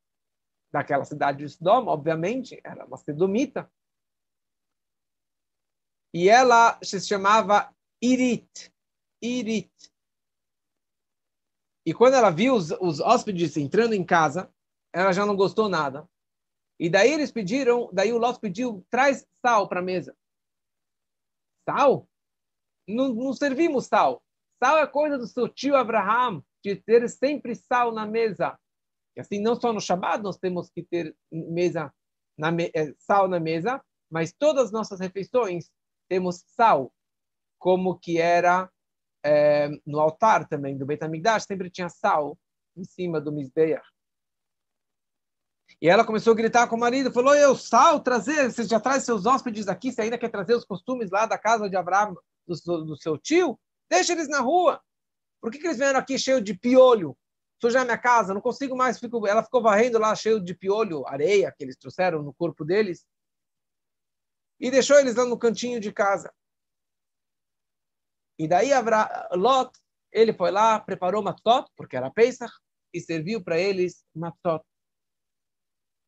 daquela 0.73 1.05
cidade 1.05 1.37
de 1.37 1.49
Sodom, 1.49 1.85
obviamente, 1.85 2.59
era 2.63 2.83
uma 2.83 2.97
sedomita 2.97 3.71
e 6.13 6.29
ela 6.29 6.77
se 6.83 6.99
chamava 6.99 7.73
Irit. 8.01 8.71
Irit. 9.21 9.71
E 11.85 11.93
quando 11.93 12.15
ela 12.15 12.29
viu 12.29 12.55
os, 12.55 12.71
os 12.71 12.99
hóspedes 12.99 13.57
entrando 13.57 13.93
em 13.93 14.03
casa, 14.03 14.53
ela 14.93 15.11
já 15.11 15.25
não 15.25 15.35
gostou 15.35 15.69
nada. 15.69 16.07
E 16.79 16.89
daí 16.89 17.11
eles 17.11 17.31
pediram, 17.31 17.89
daí 17.93 18.11
o 18.11 18.17
Lot 18.17 18.39
pediu, 18.39 18.85
traz 18.89 19.27
sal 19.41 19.67
para 19.67 19.79
a 19.79 19.83
mesa. 19.83 20.15
Sal? 21.67 22.07
Não, 22.87 23.13
não 23.13 23.33
servimos 23.33 23.85
sal. 23.85 24.21
Sal 24.61 24.77
é 24.79 24.87
coisa 24.87 25.17
do 25.17 25.27
seu 25.27 25.47
tio 25.47 25.75
Abraham, 25.75 26.43
de 26.63 26.75
ter 26.75 27.07
sempre 27.09 27.55
sal 27.55 27.91
na 27.91 28.05
mesa. 28.05 28.59
E 29.15 29.21
assim, 29.21 29.39
não 29.39 29.59
só 29.59 29.73
no 29.73 29.81
Shabbat 29.81 30.23
nós 30.23 30.37
temos 30.37 30.69
que 30.69 30.83
ter 30.83 31.15
mesa 31.31 31.93
na, 32.37 32.49
eh, 32.73 32.93
sal 32.97 33.27
na 33.27 33.39
mesa, 33.39 33.83
mas 34.09 34.33
todas 34.33 34.65
as 34.65 34.71
nossas 34.71 34.99
refeições 34.99 35.69
temos 36.11 36.43
sal, 36.45 36.93
como 37.57 37.97
que 37.97 38.19
era 38.19 38.69
é, 39.23 39.69
no 39.85 39.97
altar 39.97 40.45
também 40.45 40.77
do 40.77 40.85
Beit 40.85 41.01
HaMikdash, 41.01 41.45
sempre 41.45 41.69
tinha 41.69 41.87
sal 41.87 42.37
em 42.75 42.83
cima 42.83 43.21
do 43.21 43.31
Mizbeach. 43.31 43.81
E 45.81 45.87
ela 45.87 46.03
começou 46.03 46.33
a 46.33 46.35
gritar 46.35 46.67
com 46.67 46.75
o 46.75 46.79
marido, 46.79 47.13
falou, 47.13 47.33
eu 47.33 47.55
sal, 47.55 48.01
trazer, 48.01 48.51
você 48.51 48.65
já 48.65 48.77
traz 48.77 49.05
seus 49.05 49.25
hóspedes 49.25 49.69
aqui, 49.69 49.89
você 49.89 50.01
ainda 50.01 50.17
quer 50.17 50.27
trazer 50.27 50.53
os 50.53 50.65
costumes 50.65 51.09
lá 51.09 51.25
da 51.25 51.37
casa 51.37 51.69
de 51.69 51.77
Abraão, 51.77 52.13
do, 52.45 52.83
do 52.83 52.97
seu 52.97 53.17
tio? 53.17 53.57
Deixa 53.89 54.11
eles 54.11 54.27
na 54.27 54.41
rua. 54.41 54.81
Por 55.39 55.49
que, 55.49 55.59
que 55.59 55.67
eles 55.67 55.77
vieram 55.77 55.97
aqui 55.97 56.19
cheio 56.19 56.41
de 56.41 56.53
piolho? 56.53 57.17
Sujar 57.61 57.85
minha 57.85 57.97
casa, 57.97 58.33
não 58.33 58.41
consigo 58.41 58.75
mais. 58.75 58.99
Fico... 58.99 59.25
Ela 59.25 59.43
ficou 59.43 59.61
varrendo 59.61 59.97
lá 59.97 60.13
cheio 60.13 60.43
de 60.43 60.53
piolho, 60.53 61.07
areia 61.07 61.53
que 61.57 61.63
eles 61.63 61.77
trouxeram 61.77 62.21
no 62.21 62.33
corpo 62.33 62.65
deles. 62.65 63.05
E 64.61 64.69
deixou 64.69 64.99
eles 64.99 65.15
lá 65.15 65.25
no 65.25 65.39
cantinho 65.39 65.79
de 65.79 65.91
casa. 65.91 66.31
E 68.37 68.47
daí 68.47 68.71
Avra... 68.71 69.27
Lot, 69.33 69.71
ele 70.11 70.33
foi 70.33 70.51
lá, 70.51 70.79
preparou 70.79 71.19
uma 71.21 71.35
tot, 71.35 71.67
porque 71.75 71.97
era 71.97 72.11
Pesach, 72.11 72.53
e 72.93 73.01
serviu 73.01 73.43
para 73.43 73.59
eles 73.59 74.05
uma 74.13 74.31
tot. 74.43 74.63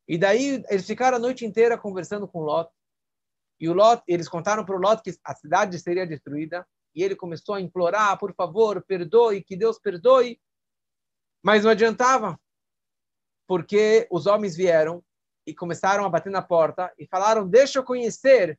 E 0.06 0.16
daí 0.16 0.62
eles 0.68 0.86
ficaram 0.86 1.16
a 1.16 1.20
noite 1.20 1.44
inteira 1.44 1.76
conversando 1.76 2.28
com 2.28 2.40
Lot. 2.40 2.70
E 3.58 3.68
o 3.68 3.72
Lot, 3.72 4.02
eles 4.06 4.28
contaram 4.28 4.64
para 4.64 4.76
o 4.76 4.80
Lot 4.80 5.02
que 5.02 5.18
a 5.24 5.34
cidade 5.34 5.78
seria 5.80 6.06
destruída. 6.06 6.66
E 6.94 7.02
ele 7.02 7.16
começou 7.16 7.56
a 7.56 7.60
implorar, 7.60 8.16
por 8.18 8.32
favor, 8.34 8.84
perdoe, 8.84 9.42
que 9.42 9.56
Deus 9.56 9.80
perdoe. 9.80 10.40
Mas 11.42 11.64
não 11.64 11.70
adiantava, 11.72 12.38
porque 13.48 14.06
os 14.10 14.26
homens 14.26 14.54
vieram 14.54 15.04
e 15.46 15.54
começaram 15.54 16.04
a 16.04 16.08
bater 16.08 16.30
na 16.30 16.42
porta 16.42 16.92
e 16.98 17.06
falaram: 17.06 17.48
Deixa 17.48 17.78
eu 17.78 17.84
conhecer 17.84 18.58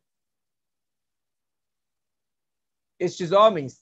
estes 3.00 3.32
homens. 3.32 3.80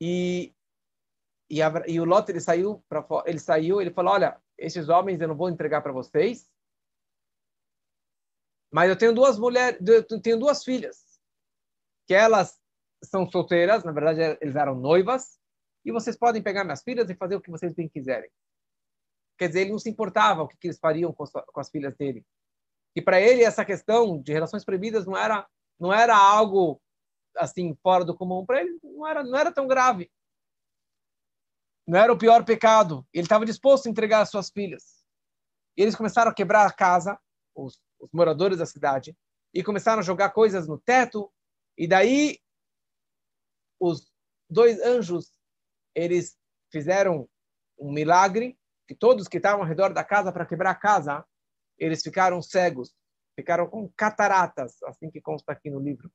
E 0.00 0.54
e, 1.48 1.60
a, 1.60 1.70
e 1.86 2.00
o 2.00 2.04
Lot 2.04 2.30
ele 2.30 2.40
saiu 2.40 2.82
para 2.88 3.06
ele 3.26 3.38
saiu, 3.38 3.80
ele 3.80 3.90
falou: 3.90 4.14
"Olha, 4.14 4.40
esses 4.56 4.88
homens 4.88 5.20
eu 5.20 5.28
não 5.28 5.36
vou 5.36 5.50
entregar 5.50 5.82
para 5.82 5.92
vocês, 5.92 6.50
mas 8.72 8.88
eu 8.88 8.96
tenho 8.96 9.14
duas 9.14 9.38
mulheres, 9.38 9.78
eu 9.86 10.22
tenho 10.22 10.38
duas 10.38 10.64
filhas, 10.64 11.20
que 12.06 12.14
elas 12.14 12.58
são 13.04 13.30
solteiras, 13.30 13.84
na 13.84 13.92
verdade 13.92 14.38
eles 14.40 14.56
eram 14.56 14.74
noivas, 14.74 15.38
e 15.84 15.92
vocês 15.92 16.16
podem 16.16 16.42
pegar 16.42 16.64
minhas 16.64 16.82
filhas 16.82 17.08
e 17.10 17.14
fazer 17.14 17.36
o 17.36 17.40
que 17.40 17.50
vocês 17.50 17.74
bem 17.74 17.88
quiserem. 17.88 18.30
Quer 19.38 19.48
dizer, 19.48 19.62
ele 19.62 19.72
não 19.72 19.78
se 19.78 19.90
importava 19.90 20.42
o 20.42 20.48
que, 20.48 20.56
que 20.56 20.66
eles 20.68 20.78
fariam 20.78 21.12
com, 21.12 21.24
com 21.24 21.60
as 21.60 21.70
filhas 21.70 21.96
dele. 21.96 22.24
E 22.94 23.02
para 23.02 23.20
ele 23.20 23.42
essa 23.42 23.64
questão 23.64 24.20
de 24.20 24.32
relações 24.32 24.64
proibidas 24.64 25.06
não 25.06 25.16
era 25.16 25.46
não 25.80 25.92
era 25.92 26.16
algo 26.16 26.80
assim 27.36 27.74
fora 27.82 28.04
do 28.04 28.14
comum 28.14 28.44
para 28.44 28.60
ele, 28.60 28.78
não 28.82 29.06
era 29.06 29.24
não 29.24 29.38
era 29.38 29.50
tão 29.52 29.66
grave. 29.66 30.10
Não 31.86 31.98
era 31.98 32.12
o 32.12 32.18
pior 32.18 32.44
pecado. 32.44 33.06
Ele 33.12 33.24
estava 33.24 33.44
disposto 33.44 33.86
a 33.86 33.90
entregar 33.90 34.20
as 34.20 34.30
suas 34.30 34.50
filhas. 34.50 35.02
E 35.76 35.82
eles 35.82 35.96
começaram 35.96 36.30
a 36.30 36.34
quebrar 36.34 36.66
a 36.66 36.72
casa, 36.72 37.18
os, 37.54 37.82
os 37.98 38.10
moradores 38.12 38.58
da 38.58 38.66
cidade, 38.66 39.16
e 39.52 39.64
começaram 39.64 39.98
a 39.98 40.04
jogar 40.04 40.30
coisas 40.30 40.68
no 40.68 40.78
teto. 40.78 41.32
E 41.76 41.88
daí 41.88 42.38
os 43.80 44.12
dois 44.48 44.80
anjos, 44.80 45.32
eles 45.94 46.36
fizeram 46.70 47.28
um 47.78 47.92
milagre, 47.92 48.58
que 48.86 48.94
todos 48.94 49.28
que 49.28 49.36
estavam 49.36 49.62
ao 49.62 49.68
redor 49.68 49.92
da 49.92 50.04
casa 50.04 50.32
para 50.32 50.46
quebrar 50.46 50.70
a 50.70 50.74
casa, 50.74 51.24
eles 51.78 52.02
ficaram 52.02 52.40
cegos, 52.42 52.94
ficaram 53.34 53.68
com 53.68 53.90
cataratas, 53.96 54.82
assim 54.84 55.10
que 55.10 55.20
consta 55.20 55.52
aqui 55.52 55.70
no 55.70 55.80
livro. 55.80 56.10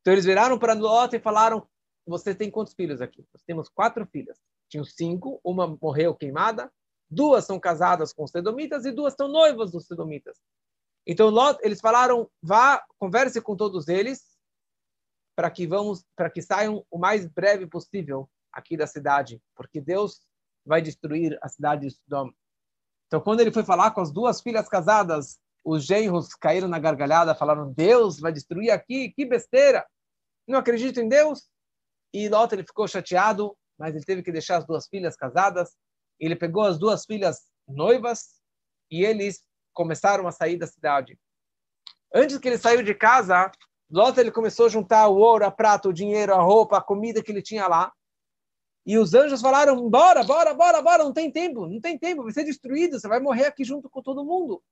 Então 0.00 0.12
eles 0.12 0.24
viraram 0.24 0.58
para 0.58 0.74
Lot 0.74 1.14
e 1.16 1.20
falaram: 1.20 1.68
você 2.06 2.34
tem 2.34 2.50
quantos 2.50 2.74
filhos 2.74 3.00
aqui? 3.00 3.26
Nós 3.34 3.42
temos 3.42 3.68
quatro 3.68 4.06
filhas. 4.06 4.38
Tinham 4.68 4.84
cinco, 4.84 5.40
uma 5.44 5.76
morreu 5.80 6.14
queimada, 6.14 6.72
duas 7.10 7.44
são 7.44 7.58
casadas 7.58 8.12
com 8.12 8.24
os 8.24 8.30
sedomitas 8.30 8.84
e 8.84 8.92
duas 8.92 9.14
são 9.14 9.28
noivas 9.28 9.72
dos 9.72 9.86
sedomitas. 9.86 10.38
Então 11.06 11.28
Lot, 11.28 11.58
eles 11.62 11.80
falaram, 11.80 12.28
vá, 12.42 12.84
converse 12.98 13.40
com 13.40 13.56
todos 13.56 13.88
eles 13.88 14.35
para 15.36 15.50
que 15.50 15.66
vamos, 15.66 16.02
para 16.16 16.30
que 16.30 16.40
saiam 16.40 16.84
o 16.90 16.98
mais 16.98 17.26
breve 17.26 17.66
possível 17.66 18.28
aqui 18.50 18.76
da 18.76 18.86
cidade, 18.86 19.40
porque 19.54 19.80
Deus 19.80 20.22
vai 20.64 20.80
destruir 20.80 21.38
a 21.42 21.48
cidade 21.48 21.86
de 21.86 21.90
Sodom. 21.94 22.32
Então 23.06 23.20
quando 23.20 23.40
ele 23.40 23.52
foi 23.52 23.62
falar 23.62 23.90
com 23.90 24.00
as 24.00 24.10
duas 24.10 24.40
filhas 24.40 24.68
casadas, 24.68 25.38
os 25.62 25.84
genros 25.84 26.34
caíram 26.34 26.68
na 26.68 26.78
gargalhada, 26.78 27.34
falaram: 27.34 27.72
Deus 27.72 28.18
vai 28.18 28.32
destruir 28.32 28.70
aqui, 28.70 29.10
que 29.10 29.26
besteira! 29.26 29.86
Não 30.48 30.58
acredito 30.58 31.00
em 31.00 31.08
Deus? 31.08 31.48
E 32.14 32.28
Lot 32.28 32.54
ele 32.54 32.64
ficou 32.64 32.88
chateado, 32.88 33.56
mas 33.78 33.94
ele 33.94 34.04
teve 34.04 34.22
que 34.22 34.32
deixar 34.32 34.56
as 34.58 34.66
duas 34.66 34.86
filhas 34.88 35.16
casadas. 35.16 35.76
Ele 36.18 36.34
pegou 36.34 36.62
as 36.62 36.78
duas 36.78 37.04
filhas 37.04 37.42
noivas 37.68 38.40
e 38.90 39.04
eles 39.04 39.42
começaram 39.74 40.26
a 40.26 40.32
sair 40.32 40.56
da 40.56 40.66
cidade. 40.66 41.18
Antes 42.14 42.38
que 42.38 42.48
ele 42.48 42.58
saiu 42.58 42.82
de 42.82 42.94
casa, 42.94 43.50
Lot 43.90 44.18
ele 44.18 44.32
começou 44.32 44.66
a 44.66 44.68
juntar 44.68 45.08
o 45.08 45.16
ouro, 45.16 45.46
a 45.46 45.50
prata, 45.50 45.88
o 45.88 45.92
dinheiro, 45.92 46.34
a 46.34 46.40
roupa, 46.40 46.78
a 46.78 46.82
comida 46.82 47.22
que 47.22 47.30
ele 47.30 47.42
tinha 47.42 47.68
lá. 47.68 47.92
E 48.84 48.98
os 48.98 49.14
anjos 49.14 49.40
falaram: 49.40 49.88
bora, 49.88 50.24
bora, 50.24 50.52
bora, 50.54 50.82
bora, 50.82 51.04
não 51.04 51.12
tem 51.12 51.30
tempo, 51.30 51.66
não 51.66 51.80
tem 51.80 51.98
tempo, 51.98 52.22
vai 52.22 52.32
ser 52.32 52.44
destruído, 52.44 52.98
você 52.98 53.08
vai 53.08 53.20
morrer 53.20 53.46
aqui 53.46 53.64
junto 53.64 53.88
com 53.88 54.02
todo 54.02 54.24
mundo. 54.24 54.62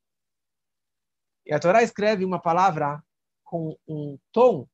E 1.47 1.53
a 1.53 1.61
Torá 1.61 1.83
escreve 1.83 2.25
uma 2.25 2.41
palavra 2.41 3.03
com 3.45 3.77
um 3.87 4.19
tom, 4.33 4.67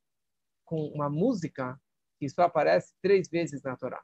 com 0.65 0.87
uma 0.89 1.11
música 1.11 1.79
que 2.19 2.29
só 2.29 2.43
aparece 2.43 2.95
três 3.03 3.29
vezes 3.29 3.63
na 3.63 3.77
Torá, 3.77 4.01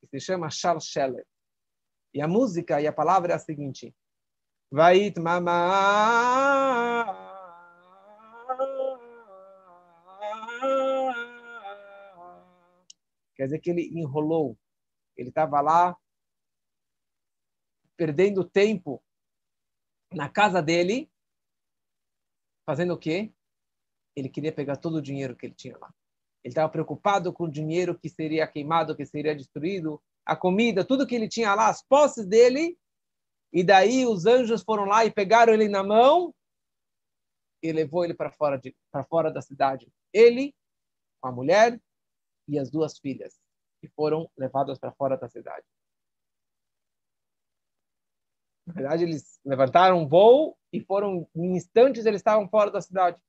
que 0.00 0.08
se 0.08 0.20
chama 0.20 0.50
Shalshelet. 0.50 1.26
E 2.12 2.20
a 2.20 2.28
música 2.28 2.80
e 2.80 2.86
a 2.86 2.92
palavra 2.92 3.32
é 3.32 3.36
a 3.36 3.38
seguinte: 3.38 3.94
Vait 4.70 5.18
mama. 5.18 5.54
Quer 13.38 13.44
dizer 13.44 13.60
que 13.60 13.70
ele 13.70 13.88
enrolou. 13.96 14.58
Ele 15.16 15.28
estava 15.28 15.60
lá 15.60 15.96
perdendo 17.96 18.44
tempo 18.44 19.00
na 20.12 20.28
casa 20.28 20.60
dele, 20.60 21.08
fazendo 22.66 22.94
o 22.94 22.98
quê? 22.98 23.32
Ele 24.16 24.28
queria 24.28 24.52
pegar 24.52 24.76
todo 24.76 24.96
o 24.96 25.02
dinheiro 25.02 25.36
que 25.36 25.46
ele 25.46 25.54
tinha 25.54 25.78
lá. 25.78 25.94
Ele 26.42 26.50
estava 26.50 26.70
preocupado 26.70 27.32
com 27.32 27.44
o 27.44 27.50
dinheiro 27.50 27.96
que 27.96 28.08
seria 28.08 28.46
queimado, 28.46 28.96
que 28.96 29.06
seria 29.06 29.36
destruído, 29.36 30.02
a 30.24 30.34
comida, 30.36 30.84
tudo 30.84 31.06
que 31.06 31.14
ele 31.14 31.28
tinha 31.28 31.54
lá, 31.54 31.68
as 31.68 31.82
posses 31.82 32.26
dele. 32.26 32.76
E 33.52 33.62
daí 33.62 34.04
os 34.04 34.26
anjos 34.26 34.62
foram 34.62 34.84
lá 34.84 35.04
e 35.04 35.12
pegaram 35.12 35.52
ele 35.52 35.68
na 35.68 35.84
mão 35.84 36.34
e 37.62 37.72
levou 37.72 38.04
ele 38.04 38.14
para 38.14 38.32
fora 38.32 38.58
de 38.58 38.74
fora 39.08 39.30
da 39.32 39.42
cidade. 39.42 39.92
Ele, 40.12 40.54
com 41.20 41.28
a 41.28 41.32
mulher 41.32 41.80
e 42.48 42.58
as 42.58 42.70
duas 42.70 42.98
filhas, 42.98 43.38
que 43.80 43.88
foram 43.88 44.30
levadas 44.36 44.78
para 44.78 44.92
fora 44.92 45.16
da 45.16 45.28
cidade. 45.28 45.66
Na 48.66 48.74
verdade, 48.74 49.04
eles 49.04 49.40
levantaram 49.44 50.02
um 50.02 50.08
voo 50.08 50.58
e 50.72 50.80
foram, 50.80 51.28
em 51.34 51.56
instantes, 51.56 52.06
eles 52.06 52.20
estavam 52.20 52.48
fora 52.48 52.70
da 52.70 52.80
cidade 52.80 53.20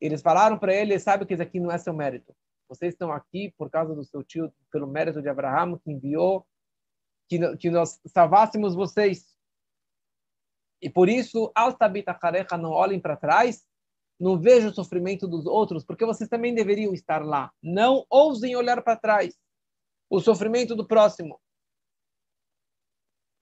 eles 0.00 0.22
falaram 0.22 0.58
para 0.58 0.74
ele, 0.74 0.98
sabe 0.98 1.24
que 1.24 1.34
isso 1.34 1.42
aqui 1.42 1.58
não 1.58 1.70
é 1.70 1.78
seu 1.78 1.92
mérito. 1.92 2.34
Vocês 2.68 2.92
estão 2.92 3.12
aqui 3.12 3.52
por 3.56 3.70
causa 3.70 3.94
do 3.94 4.04
seu 4.04 4.22
tio, 4.22 4.52
pelo 4.70 4.86
mérito 4.86 5.22
de 5.22 5.28
Abraão, 5.28 5.78
que 5.78 5.90
enviou 5.90 6.46
que, 7.28 7.56
que 7.56 7.70
nós 7.70 8.00
salvássemos 8.06 8.74
vocês. 8.74 9.36
E 10.80 10.90
por 10.90 11.08
isso, 11.08 11.50
Altabitacareca, 11.54 12.56
não 12.56 12.70
olhem 12.70 13.00
para 13.00 13.16
trás, 13.16 13.66
não 14.18 14.38
vejam 14.38 14.70
o 14.70 14.74
sofrimento 14.74 15.28
dos 15.28 15.46
outros, 15.46 15.84
porque 15.84 16.06
vocês 16.06 16.28
também 16.28 16.54
deveriam 16.54 16.94
estar 16.94 17.24
lá. 17.24 17.52
Não 17.62 18.04
ousem 18.08 18.56
olhar 18.56 18.82
para 18.82 18.96
trás 18.96 19.36
o 20.08 20.20
sofrimento 20.20 20.74
do 20.74 20.86
próximo. 20.86 21.40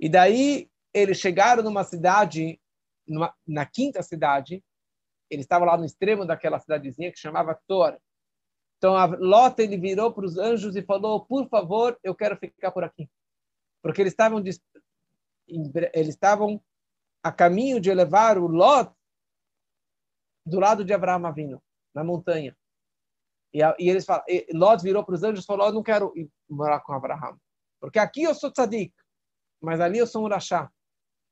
E 0.01 0.09
daí 0.09 0.69
eles 0.93 1.19
chegaram 1.19 1.63
numa 1.63 1.85
cidade, 1.85 2.61
numa, 3.07 3.35
na 3.47 3.65
quinta 3.67 4.03
cidade, 4.03 4.63
ele 5.31 5.43
estava 5.43 5.65
lá 5.65 5.77
no 5.77 5.85
extremo 5.85 6.27
daquela 6.27 6.59
cidadezinha 6.59 7.13
que 7.13 7.19
chamava 7.19 7.59
Tor. 7.67 7.99
Então, 8.79 8.97
a 8.97 9.07
Lot 9.07 9.61
ele 9.61 9.79
virou 9.79 10.13
para 10.13 10.27
os 10.27 10.37
anjos 10.37 10.77
e 10.77 10.83
falou: 10.83 11.25
Por 11.25 11.49
favor, 11.49 11.99
eu 12.03 12.15
quero 12.15 12.37
ficar 12.37 12.71
por 12.71 12.85
aqui. 12.85 13.09
Porque 13.83 14.01
eles 14.01 14.13
estavam, 14.13 14.43
eles 15.49 16.09
estavam 16.09 16.61
a 17.23 17.33
caminho 17.33 17.81
de 17.81 17.93
levar 17.93 18.37
o 18.39 18.47
Lot 18.47 18.94
do 20.45 20.61
lado 20.61 20.85
de 20.85 20.93
Abraão 20.93 21.25
Avino, 21.27 21.63
na 21.95 22.05
montanha. 22.05 22.57
E, 23.53 23.61
e 23.79 23.89
eles 23.89 24.05
falam, 24.05 24.25
e 24.29 24.47
Lot 24.53 24.83
virou 24.83 25.05
para 25.05 25.15
os 25.15 25.23
anjos 25.23 25.45
e 25.45 25.47
falou: 25.47 25.73
não 25.73 25.83
quero 25.83 26.13
morar 26.49 26.81
com 26.81 26.93
Abraão. 26.93 27.39
Porque 27.81 27.99
aqui 27.99 28.23
eu 28.23 28.35
sou 28.35 28.51
tzadik, 28.51 28.95
mas 29.61 29.81
ali 29.81 29.99
eu 29.99 30.07
sou 30.07 30.25
um 30.25 30.29
rachá. 30.29 30.71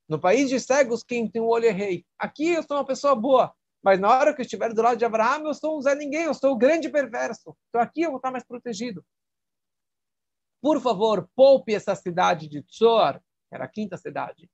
No 0.09 0.21
país 0.21 0.49
de 0.49 0.61
cegos, 0.61 1.03
quem 1.03 1.31
tem 1.31 1.41
o 1.41 1.49
olho 1.49 1.67
é 1.67 1.71
rei. 1.71 2.05
Aqui 2.19 2.51
eu 2.51 2.63
sou 2.63 2.77
uma 2.77 2.87
pessoa 2.87 3.15
boa. 3.15 3.55
Mas 3.83 3.99
na 3.99 4.09
hora 4.09 4.33
que 4.33 4.41
eu 4.41 4.45
estiver 4.45 4.73
do 4.73 4.81
lado 4.81 4.97
de 4.97 5.05
Abraão, 5.05 5.47
eu 5.47 5.55
sou 5.55 5.77
um 5.77 5.81
Zé 5.81 5.95
Ninguém, 5.95 6.25
eu 6.25 6.35
sou 6.35 6.53
o 6.53 6.57
grande 6.57 6.89
perverso. 6.89 7.57
Então 7.69 7.81
aqui 7.81 8.03
eu 8.03 8.11
vou 8.11 8.19
estar 8.19 8.31
mais 8.31 8.45
protegido. 8.45 9.05
por 10.61 10.81
favor, 10.81 11.29
poupe 11.35 11.75
essa 11.75 11.95
cidade 11.97 12.49
de 12.49 12.63
Tzor, 12.63 13.21
era 13.51 13.65
a 13.65 13.69
quinta 13.69 13.97
cidade. 13.97 14.49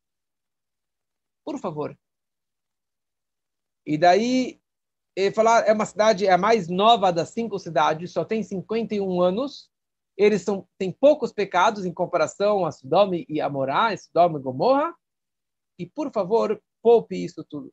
Por 1.45 1.59
favor. 1.59 1.95
E 3.89 3.97
daí, 3.97 4.61
ele 5.17 5.35
falar, 5.35 5.67
é 5.67 5.73
uma 5.73 5.87
cidade, 5.87 6.27
é 6.27 6.31
a 6.31 6.37
mais 6.37 6.69
nova 6.69 7.11
das 7.11 7.31
cinco 7.31 7.59
cidades, 7.59 8.13
só 8.13 8.23
tem 8.23 8.43
51 8.43 9.23
anos. 9.23 9.71
Eles 10.15 10.43
são, 10.43 10.69
têm 10.77 10.93
poucos 10.93 11.33
pecados 11.33 11.87
em 11.87 11.95
comparação 11.95 12.67
a 12.67 12.71
Sodoma 12.71 13.15
e 13.17 13.41
Amorá, 13.41 13.97
Sodoma 13.97 14.39
e 14.39 14.43
Gomorra. 14.43 14.95
E, 15.79 15.87
por 15.87 16.13
favor, 16.13 16.63
poupe 16.83 17.17
isso 17.17 17.43
tudo. 17.49 17.73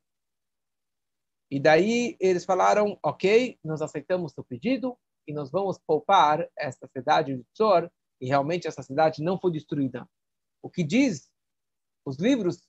E 1.52 1.60
daí 1.60 2.16
eles 2.18 2.46
falaram, 2.46 2.98
ok, 3.04 3.60
nós 3.62 3.82
aceitamos 3.82 4.32
seu 4.32 4.44
pedido 4.46 4.98
e 5.28 5.34
nós 5.34 5.52
vamos 5.52 5.78
poupar 5.86 6.48
essa 6.58 6.88
cidade 6.88 7.36
de 7.36 7.44
Tzor, 7.54 7.92
e 8.22 8.28
realmente 8.28 8.68
essa 8.68 8.82
cidade 8.82 9.22
não 9.22 9.38
foi 9.38 9.52
destruída. 9.52 10.08
O 10.62 10.70
que 10.70 10.82
diz 10.82 11.30
os 12.06 12.18
livros 12.18 12.66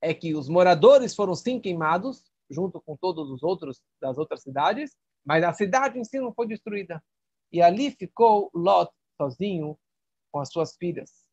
é 0.00 0.14
que 0.14 0.36
os 0.36 0.48
moradores 0.48 1.12
foram 1.16 1.34
sim 1.34 1.58
queimados, 1.58 2.30
junto 2.50 2.80
com 2.80 2.96
todos 2.96 3.30
os 3.30 3.42
outros 3.42 3.82
das 4.00 4.18
outras 4.18 4.42
cidades, 4.42 4.96
mas 5.24 5.44
a 5.44 5.52
cidade 5.52 5.98
em 5.98 6.04
si 6.04 6.18
não 6.18 6.32
foi 6.32 6.46
destruída. 6.46 7.02
E 7.52 7.62
ali 7.62 7.90
ficou 7.90 8.50
Lot 8.54 8.92
sozinho 9.16 9.78
com 10.30 10.40
as 10.40 10.50
suas 10.50 10.76
filhas 10.76 11.24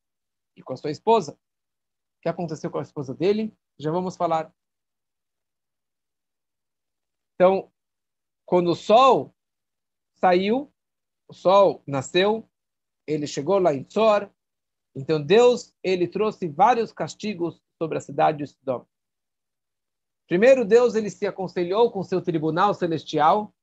e 0.55 0.61
com 0.61 0.73
a 0.73 0.77
sua 0.77 0.91
esposa. 0.91 1.33
O 1.33 2.21
que 2.21 2.29
aconteceu 2.29 2.71
com 2.71 2.79
a 2.79 2.83
esposa 2.83 3.13
dele? 3.13 3.53
Já 3.77 3.91
vamos 3.91 4.15
falar. 4.15 4.53
Então, 7.35 7.71
quando 8.45 8.71
o 8.71 8.75
sol 8.75 9.35
saiu, 10.15 10.73
o 11.27 11.33
sol 11.33 11.83
nasceu, 11.85 12.49
ele 13.07 13.27
chegou 13.27 13.59
lá 13.59 13.73
em 13.73 13.87
Zor. 13.89 14.31
Então 14.95 15.21
Deus 15.21 15.73
ele 15.83 16.07
trouxe 16.07 16.47
vários 16.47 16.91
castigos 16.93 17.61
sobre 17.77 17.97
a 17.97 18.01
cidade 18.01 18.39
de 18.39 18.47
Sodom. 18.47 18.87
Primeiro, 20.27 20.65
Deus 20.65 20.95
ele 20.95 21.09
se 21.09 21.27
aconselhou 21.27 21.91
com 21.91 22.03
seu 22.03 22.21
tribunal 22.21 22.73
celestial 22.73 23.53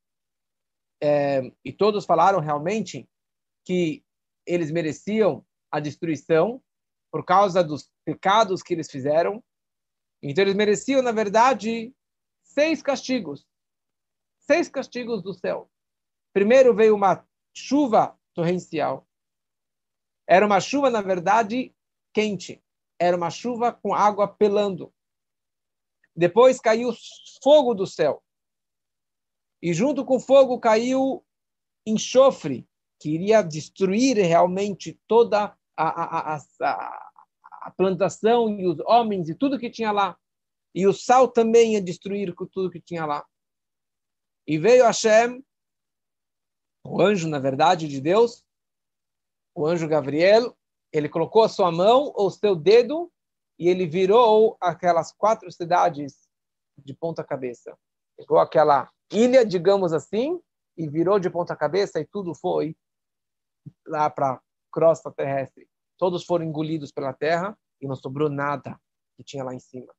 é, 1.03 1.53
e 1.65 1.73
todos 1.73 2.05
falaram 2.05 2.39
realmente 2.39 3.09
que 3.65 4.05
eles 4.47 4.71
mereciam 4.71 5.45
a 5.71 5.81
destruição 5.81 6.63
por 7.11 7.25
causa 7.25 7.63
dos 7.63 7.91
pecados 8.05 8.63
que 8.63 8.73
eles 8.73 8.91
fizeram. 8.91 9.43
Então 10.23 10.43
eles 10.43 10.55
mereciam, 10.55 11.03
na 11.03 11.11
verdade, 11.11 11.93
seis 12.45 12.81
castigos. 12.81 13.45
Seis 14.39 14.69
castigos 14.69 15.23
do 15.23 15.35
céu. 15.35 15.69
Primeiro 16.33 16.75
veio 16.75 16.95
uma 16.95 17.27
chuva 17.55 18.17
torrencial. 18.35 19.07
Era 20.29 20.47
uma 20.47 20.61
chuva, 20.61 20.89
na 20.89 21.01
verdade, 21.01 21.75
quente. 22.15 22.63
Era 22.99 23.17
uma 23.17 23.31
chuva 23.31 23.73
com 23.73 23.93
água 23.93 24.29
pelando. 24.29 24.93
Depois 26.15 26.61
caiu 26.61 26.93
fogo 27.43 27.75
do 27.75 27.87
céu. 27.87 28.23
E 29.63 29.73
junto 29.73 30.05
com 30.05 30.17
o 30.17 30.21
fogo 30.21 30.59
caiu 30.59 31.25
enxofre, 31.87 32.69
que 32.99 33.11
iria 33.11 33.43
destruir 33.43 34.17
realmente 34.17 35.01
toda 35.07 35.57
a, 35.77 36.37
a, 36.37 36.37
a, 36.37 37.13
a 37.63 37.71
plantação 37.77 38.49
e 38.59 38.67
os 38.67 38.79
homens 38.81 39.29
e 39.29 39.35
tudo 39.35 39.59
que 39.59 39.71
tinha 39.71 39.91
lá. 39.91 40.19
E 40.75 40.87
o 40.87 40.93
sal 40.93 41.29
também 41.29 41.75
ia 41.75 41.83
destruir 41.83 42.35
tudo 42.53 42.71
que 42.71 42.81
tinha 42.81 43.05
lá. 43.05 43.27
E 44.47 44.59
veio 44.59 44.85
Hashem, 44.85 45.45
o 46.85 47.01
anjo, 47.01 47.29
na 47.29 47.39
verdade, 47.39 47.87
de 47.87 48.01
Deus, 48.01 48.45
o 49.55 49.67
anjo 49.67 49.87
Gabriel, 49.87 50.57
ele 50.93 51.09
colocou 51.09 51.43
a 51.43 51.49
sua 51.49 51.71
mão 51.71 52.13
ou 52.17 52.31
seu 52.31 52.57
dedo 52.57 53.13
e 53.59 53.69
ele 53.69 53.87
virou 53.87 54.57
aquelas 54.61 55.13
quatro 55.13 55.51
cidades 55.51 56.29
de 56.79 56.95
ponta 56.95 57.23
cabeça. 57.23 57.77
Pegou 58.17 58.39
aquela 58.39 58.91
ilha, 59.11 59.45
digamos 59.45 59.93
assim, 59.93 60.41
e 60.77 60.89
virou 60.89 61.19
de 61.19 61.31
ponta 61.31 61.57
cabeça 61.57 62.01
e 62.01 62.07
tudo 62.07 62.35
foi 62.35 62.77
lá 63.87 64.09
para 64.11 64.33
a 64.33 64.41
crosta 64.71 65.11
terrestre. 65.11 65.69
Todos 65.99 66.25
foram 66.25 66.45
engolidos 66.45 66.91
pela 66.91 67.13
terra 67.13 67.57
e 67.81 67.87
não 67.87 67.95
sobrou 67.95 68.29
nada 68.29 68.81
que 69.17 69.23
tinha 69.23 69.45
lá 69.45 69.55
em 69.55 69.61
cima. 69.61 69.95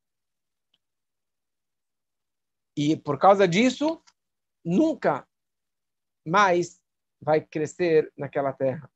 E 2.76 2.98
por 2.98 3.20
causa 3.20 3.48
disso, 3.48 4.04
nunca 4.66 5.28
mais 6.26 6.82
vai 7.22 7.40
crescer 7.40 8.12
naquela 8.18 8.52
terra. 8.52 8.90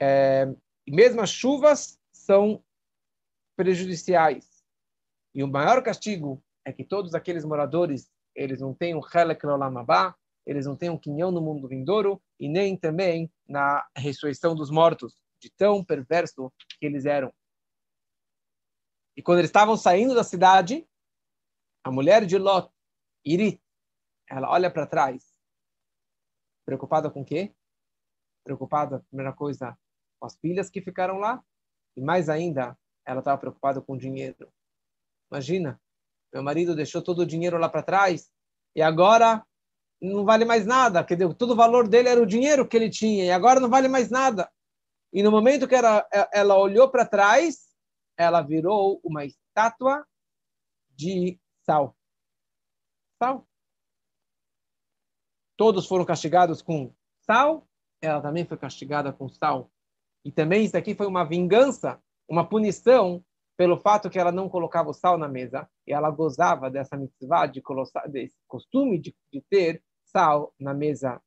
É, 0.00 0.46
mesmo 0.86 1.20
as 1.20 1.30
chuvas 1.30 1.98
são 2.12 2.62
prejudiciais. 3.56 4.62
E 5.34 5.42
o 5.42 5.48
maior 5.48 5.82
castigo 5.82 6.42
é 6.64 6.72
que 6.72 6.84
todos 6.84 7.14
aqueles 7.14 7.44
moradores, 7.44 8.10
eles 8.34 8.60
não 8.60 8.74
têm 8.74 8.94
um 8.94 9.00
Helek 9.00 9.44
Olamabá, 9.46 10.14
eles 10.46 10.66
não 10.66 10.76
têm 10.76 10.90
um 10.90 10.98
quinhão 10.98 11.30
no 11.30 11.40
mundo 11.40 11.66
vindouro 11.66 12.22
e 12.38 12.48
nem 12.48 12.76
também 12.76 13.30
na 13.48 13.84
ressurreição 13.96 14.54
dos 14.54 14.70
mortos, 14.70 15.20
de 15.40 15.50
tão 15.50 15.84
perverso 15.84 16.52
que 16.78 16.86
eles 16.86 17.04
eram. 17.04 17.32
E 19.16 19.22
quando 19.22 19.38
eles 19.38 19.48
estavam 19.48 19.76
saindo 19.76 20.14
da 20.14 20.22
cidade, 20.22 20.86
a 21.82 21.90
mulher 21.90 22.24
de 22.26 22.38
Lot, 22.38 22.70
Irit, 23.24 23.60
ela 24.28 24.50
olha 24.50 24.70
para 24.70 24.86
trás, 24.86 25.36
preocupada 26.64 27.10
com 27.10 27.22
o 27.22 27.24
quê? 27.24 27.54
Preocupada, 28.44 29.04
primeira 29.08 29.32
coisa, 29.32 29.76
com 30.18 30.26
as 30.26 30.36
filhas 30.36 30.68
que 30.70 30.80
ficaram 30.80 31.18
lá, 31.18 31.42
e 31.96 32.00
mais 32.00 32.28
ainda, 32.28 32.78
ela 33.06 33.20
estava 33.20 33.38
preocupada 33.38 33.80
com 33.80 33.94
o 33.94 33.98
dinheiro. 33.98 34.52
Imagina, 35.30 35.80
meu 36.32 36.42
marido 36.42 36.74
deixou 36.74 37.00
todo 37.00 37.20
o 37.20 37.26
dinheiro 37.26 37.56
lá 37.56 37.68
para 37.68 37.82
trás 37.82 38.30
e 38.74 38.82
agora 38.82 39.46
não 40.00 40.24
vale 40.24 40.44
mais 40.44 40.66
nada. 40.66 41.02
Dizer, 41.02 41.32
todo 41.34 41.52
o 41.52 41.56
valor 41.56 41.88
dele 41.88 42.08
era 42.08 42.20
o 42.20 42.26
dinheiro 42.26 42.66
que 42.66 42.76
ele 42.76 42.90
tinha 42.90 43.24
e 43.24 43.30
agora 43.30 43.60
não 43.60 43.70
vale 43.70 43.88
mais 43.88 44.10
nada. 44.10 44.50
E 45.12 45.22
no 45.22 45.30
momento 45.30 45.68
que 45.68 45.74
ela, 45.74 46.06
ela 46.32 46.58
olhou 46.58 46.90
para 46.90 47.06
trás, 47.06 47.74
ela 48.16 48.42
virou 48.42 49.00
uma 49.02 49.24
estátua 49.24 50.06
de 50.90 51.40
sal. 51.64 51.96
Sal. 53.22 53.46
Todos 55.56 55.86
foram 55.86 56.04
castigados 56.04 56.60
com 56.60 56.92
sal, 57.20 57.66
ela 58.02 58.20
também 58.20 58.44
foi 58.44 58.58
castigada 58.58 59.12
com 59.12 59.28
sal. 59.28 59.70
E 60.24 60.30
também 60.30 60.64
isso 60.64 60.76
aqui 60.76 60.94
foi 60.94 61.06
uma 61.06 61.24
vingança, 61.24 62.02
uma 62.28 62.48
punição 62.48 63.24
pelo 63.56 63.78
fato 63.78 64.10
que 64.10 64.18
ela 64.18 64.30
não 64.30 64.48
colocava 64.48 64.90
o 64.90 64.94
sal 64.94 65.16
na 65.16 65.28
mesa 65.28 65.68
e 65.86 65.92
ela 65.92 66.10
gozava 66.10 66.70
dessa 66.70 66.96
mitzvah, 66.96 67.46
de 67.46 67.62
desse 68.08 68.36
costume 68.46 68.98
de, 68.98 69.16
de 69.32 69.40
ter 69.42 69.82
sal 70.04 70.52
na 70.58 70.74
mesa 70.74 71.20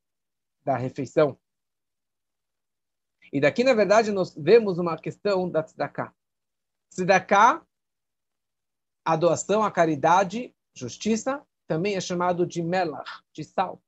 da 0.64 0.78
refeição. 0.78 1.38
E 3.32 3.40
daqui, 3.40 3.64
na 3.64 3.74
verdade, 3.74 4.12
nós 4.12 4.36
vemos 4.36 4.78
uma 4.78 4.98
questão 4.98 5.50
da 5.50 5.64
tzedakah. 5.64 6.14
Tzedakah, 6.92 7.66
a 9.06 9.16
doação, 9.16 9.64
a 9.64 9.72
caridade, 9.72 10.56
justiça, 10.74 11.44
também 11.68 11.96
é 11.96 12.02
chamado 12.02 12.46
de 12.46 12.62
melach, 12.64 13.24
de 13.34 13.44
sal. 13.44 13.82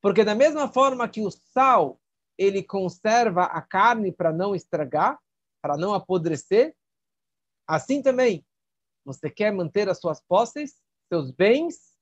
Porque 0.00 0.24
da 0.24 0.34
mesma 0.34 0.68
forma 0.68 1.08
que 1.08 1.20
o 1.20 1.30
sal 1.30 2.00
ele 2.38 2.62
conserva 2.62 3.44
a 3.44 3.60
carne 3.60 4.10
para 4.12 4.32
não 4.32 4.54
estragar, 4.54 5.20
para 5.60 5.76
não 5.76 5.94
apodrecer. 5.94 6.74
Assim 7.66 8.02
também, 8.02 8.44
você 9.04 9.30
quer 9.30 9.52
manter 9.52 9.88
as 9.88 9.98
suas 9.98 10.20
posses, 10.20 10.80
seus 11.08 11.30
bens, 11.30 11.96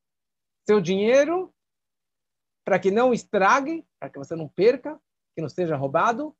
seu 0.66 0.80
dinheiro, 0.80 1.54
para 2.64 2.78
que 2.78 2.90
não 2.90 3.12
estrague, 3.12 3.86
para 3.98 4.11
que 4.11 4.18
você 4.18 4.36
não 4.36 4.48
perca, 4.48 5.00
que 5.34 5.42
não 5.42 5.48
seja 5.48 5.76
roubado, 5.76 6.36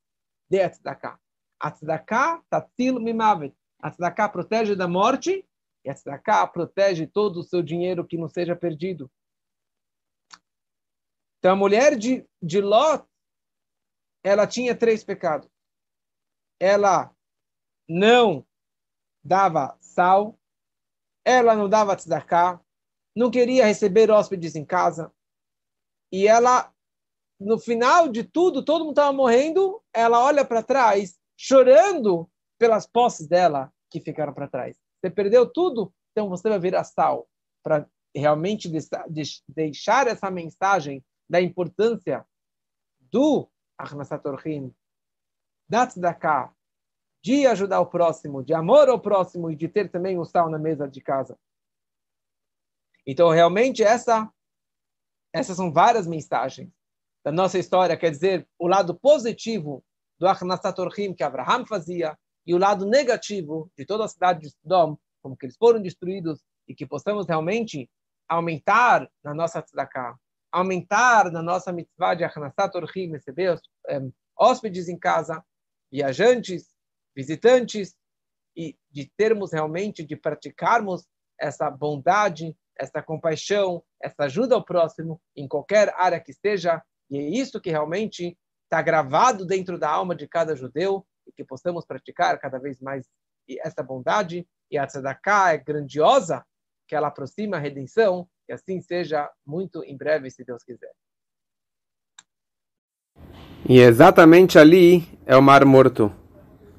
dê 0.49 0.63
a 0.63 0.71
tzedakah. 0.71 1.19
A 1.61 1.71
tzedakah 1.71 2.43
tatil 2.51 3.01
mimavet. 3.01 3.55
A 3.81 3.91
tzedakah 3.91 4.29
protege 4.29 4.77
da 4.77 4.89
morte 4.89 5.49
e 5.85 5.91
a 5.91 5.95
tzedakah 5.95 6.47
protege 6.49 7.07
todo 7.07 7.41
o 7.41 7.45
seu 7.45 7.63
dinheiro 7.63 8.07
que 8.07 8.19
não 8.19 8.29
seja 8.29 8.55
perdido. 8.55 9.11
Então, 11.39 11.53
a 11.53 11.57
mulher 11.57 11.97
de, 11.97 12.29
de 12.43 12.61
Lot, 12.61 13.07
ela 14.25 14.47
tinha 14.47 14.77
três 14.77 15.05
pecados. 15.05 15.49
Ela 16.61 17.15
não 17.89 18.47
dava 19.23 19.77
sal, 19.81 20.39
ela 21.25 21.55
não 21.55 21.69
dava 21.69 21.97
tzedakah, 21.97 22.61
não 23.15 23.31
queria 23.31 23.67
receber 23.67 24.11
hóspedes 24.11 24.55
em 24.55 24.65
casa, 24.65 25.13
e 26.11 26.27
ela, 26.27 26.73
no 27.39 27.59
final 27.59 28.09
de 28.09 28.25
tudo, 28.25 28.65
todo 28.65 28.85
mundo 28.85 28.93
estava 28.93 29.13
morrendo, 29.13 29.83
ela 29.93 30.25
olha 30.25 30.45
para 30.45 30.63
trás, 30.63 31.19
chorando 31.37 32.31
pelas 32.59 32.87
posses 32.87 33.27
dela 33.27 33.73
que 33.91 34.01
ficaram 34.01 34.33
para 34.33 34.49
trás. 34.49 34.79
Você 35.01 35.11
perdeu 35.11 35.51
tudo, 35.51 35.93
então 36.11 36.29
você 36.29 36.49
vai 36.49 36.59
virar 36.59 36.85
sal 36.85 37.29
para 37.63 37.87
realmente 38.15 38.71
deixar 39.49 40.07
essa 40.07 40.31
mensagem 40.31 41.05
da 41.29 41.41
importância 41.41 42.27
do 42.99 43.49
Achnasat 43.77 44.27
Orchim, 44.27 44.75
da 45.69 45.87
tzedakah, 45.87 46.53
de 47.23 47.47
ajudar 47.47 47.81
o 47.81 47.87
próximo, 47.87 48.43
de 48.43 48.55
amor 48.55 48.89
ao 48.89 49.01
próximo 49.01 49.51
e 49.51 49.57
de 49.57 49.69
ter 49.69 49.91
também 49.91 50.19
o 50.19 50.25
sal 50.25 50.49
na 50.49 50.59
mesa 50.59 50.89
de 50.89 51.01
casa. 51.01 51.39
Então, 53.07 53.31
realmente, 53.31 53.83
essa, 53.83 54.31
essas 55.33 55.57
são 55.57 55.73
várias 55.73 56.07
mensagens 56.07 56.71
da 57.25 57.33
nossa 57.33 57.59
história, 57.59 57.97
quer 57.97 58.11
dizer, 58.11 58.49
o 58.59 58.67
lado 58.67 58.95
positivo 58.95 59.85
do 60.19 60.27
Achnasat 60.27 60.79
Orchim 60.81 61.15
que 61.15 61.23
Abraham 61.23 61.67
fazia 61.67 62.19
e 62.47 62.55
o 62.55 62.59
lado 62.59 62.87
negativo 62.87 63.71
de 63.77 63.85
toda 63.85 64.05
a 64.05 64.09
cidade 64.09 64.41
de 64.41 64.51
Sodom, 64.51 64.97
como 65.23 65.37
que 65.37 65.47
eles 65.47 65.57
foram 65.57 65.83
destruídos 65.83 66.41
e 66.67 66.75
que 66.75 66.87
possamos 66.87 67.27
realmente 67.27 67.91
aumentar 68.29 69.09
na 69.23 69.35
nossa 69.35 69.63
tzedakah, 69.63 70.17
aumentar 70.51 71.31
na 71.31 71.43
nossa 71.43 71.73
mitzvah 71.73 72.15
de 72.15 72.25
Achnasat 72.25 72.75
Orchim, 72.77 73.11
receber 73.11 73.59
um, 73.91 74.13
hóspedes 74.37 74.89
em 74.89 74.99
casa, 74.99 75.45
viajantes, 75.91 76.69
visitantes, 77.15 77.97
e 78.57 78.77
de 78.91 79.11
termos 79.17 79.53
realmente, 79.53 80.05
de 80.05 80.17
praticarmos 80.17 81.07
essa 81.39 81.71
bondade, 81.71 82.57
essa 82.77 83.01
compaixão, 83.01 83.85
essa 84.03 84.25
ajuda 84.25 84.57
ao 84.57 84.65
próximo, 84.65 85.21
em 85.37 85.47
qualquer 85.47 85.95
área 85.97 86.21
que 86.21 86.33
esteja, 86.33 86.83
e 87.09 87.19
é 87.19 87.23
isso 87.23 87.61
que 87.61 87.71
realmente 87.71 88.37
está 88.65 88.83
gravado 88.83 89.47
dentro 89.47 89.79
da 89.79 89.89
alma 89.89 90.15
de 90.15 90.27
cada 90.27 90.57
judeu, 90.57 91.07
e 91.27 91.33
que 91.33 91.45
possamos 91.45 91.87
praticar 91.87 92.39
cada 92.41 92.59
vez 92.59 92.81
mais 92.81 93.07
essa 93.61 93.83
bondade, 93.83 94.47
e 94.71 94.77
a 94.77 94.87
tzedakah 94.87 95.55
é 95.55 95.59
grandiosa, 95.59 96.45
que 96.87 96.97
ela 96.97 97.09
aproxima 97.09 97.57
a 97.57 97.61
redenção, 97.61 98.29
que 98.47 98.53
assim 98.53 98.81
seja 98.81 99.31
muito 99.47 99.85
em 99.85 99.97
breve, 99.97 100.31
se 100.31 100.45
Deus 100.45 100.65
quiser. 100.65 100.93
E 103.67 103.81
exatamente 103.81 104.59
ali 104.59 105.05
é 105.27 105.37
o 105.37 105.43
Mar 105.43 105.65
Morto. 105.65 106.13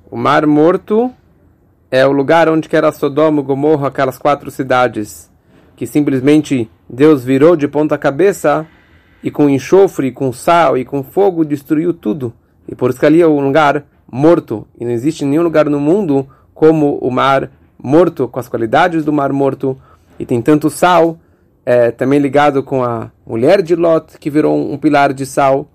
O 0.10 0.18
Mar 0.18 0.46
Morto 0.48 1.12
é 1.92 2.06
o 2.06 2.12
lugar 2.12 2.50
onde 2.50 2.68
era 2.72 2.92
Sodoma, 2.92 3.42
Gomorra, 3.42 3.88
aquelas 3.88 4.18
quatro 4.18 4.50
cidades, 4.50 5.30
que 5.76 5.86
simplesmente 5.86 6.70
Deus 6.90 7.24
virou 7.24 7.56
de 7.56 7.68
ponta 7.68 7.98
cabeça 7.98 8.66
e 9.24 9.30
com 9.30 9.50
enxofre, 9.50 10.12
com 10.12 10.32
sal 10.32 10.78
e 10.78 10.86
com 10.86 11.04
fogo 11.04 11.44
destruiu 11.44 11.94
tudo. 11.94 12.34
E 12.68 12.74
por 12.74 12.90
isso 12.90 13.00
que 13.00 13.06
ali 13.06 13.22
é 13.22 13.28
um 13.28 13.42
lugar 13.42 13.86
morto. 14.12 14.68
E 14.80 14.86
não 14.86 14.92
existe 14.92 15.26
nenhum 15.26 15.44
lugar 15.44 15.70
no 15.70 15.80
mundo 15.80 16.28
como 16.54 16.98
o 16.98 17.12
Mar 17.12 17.52
Morto, 17.82 18.28
com 18.28 18.40
as 18.40 18.48
qualidades 18.48 19.06
do 19.06 19.14
Mar 19.14 19.32
Morto. 19.32 19.78
E 20.18 20.26
tem 20.26 20.42
tanto 20.42 20.70
sal, 20.70 21.18
é, 21.66 21.92
também 21.92 22.20
ligado 22.20 22.64
com 22.64 22.84
a 22.84 23.12
mulher 23.26 23.62
de 23.62 23.76
Lot, 23.76 24.18
que 24.18 24.30
virou 24.30 24.58
um 24.58 24.78
pilar 24.78 25.14
de 25.14 25.26
sal 25.26 25.70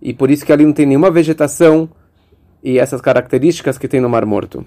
e 0.00 0.12
por 0.12 0.30
isso 0.30 0.44
que 0.44 0.52
ali 0.52 0.64
não 0.64 0.72
tem 0.72 0.86
nenhuma 0.86 1.10
vegetação 1.10 1.88
e 2.62 2.78
essas 2.78 3.00
características 3.00 3.78
que 3.78 3.88
tem 3.88 4.00
no 4.00 4.08
Mar 4.08 4.24
Morto. 4.26 4.64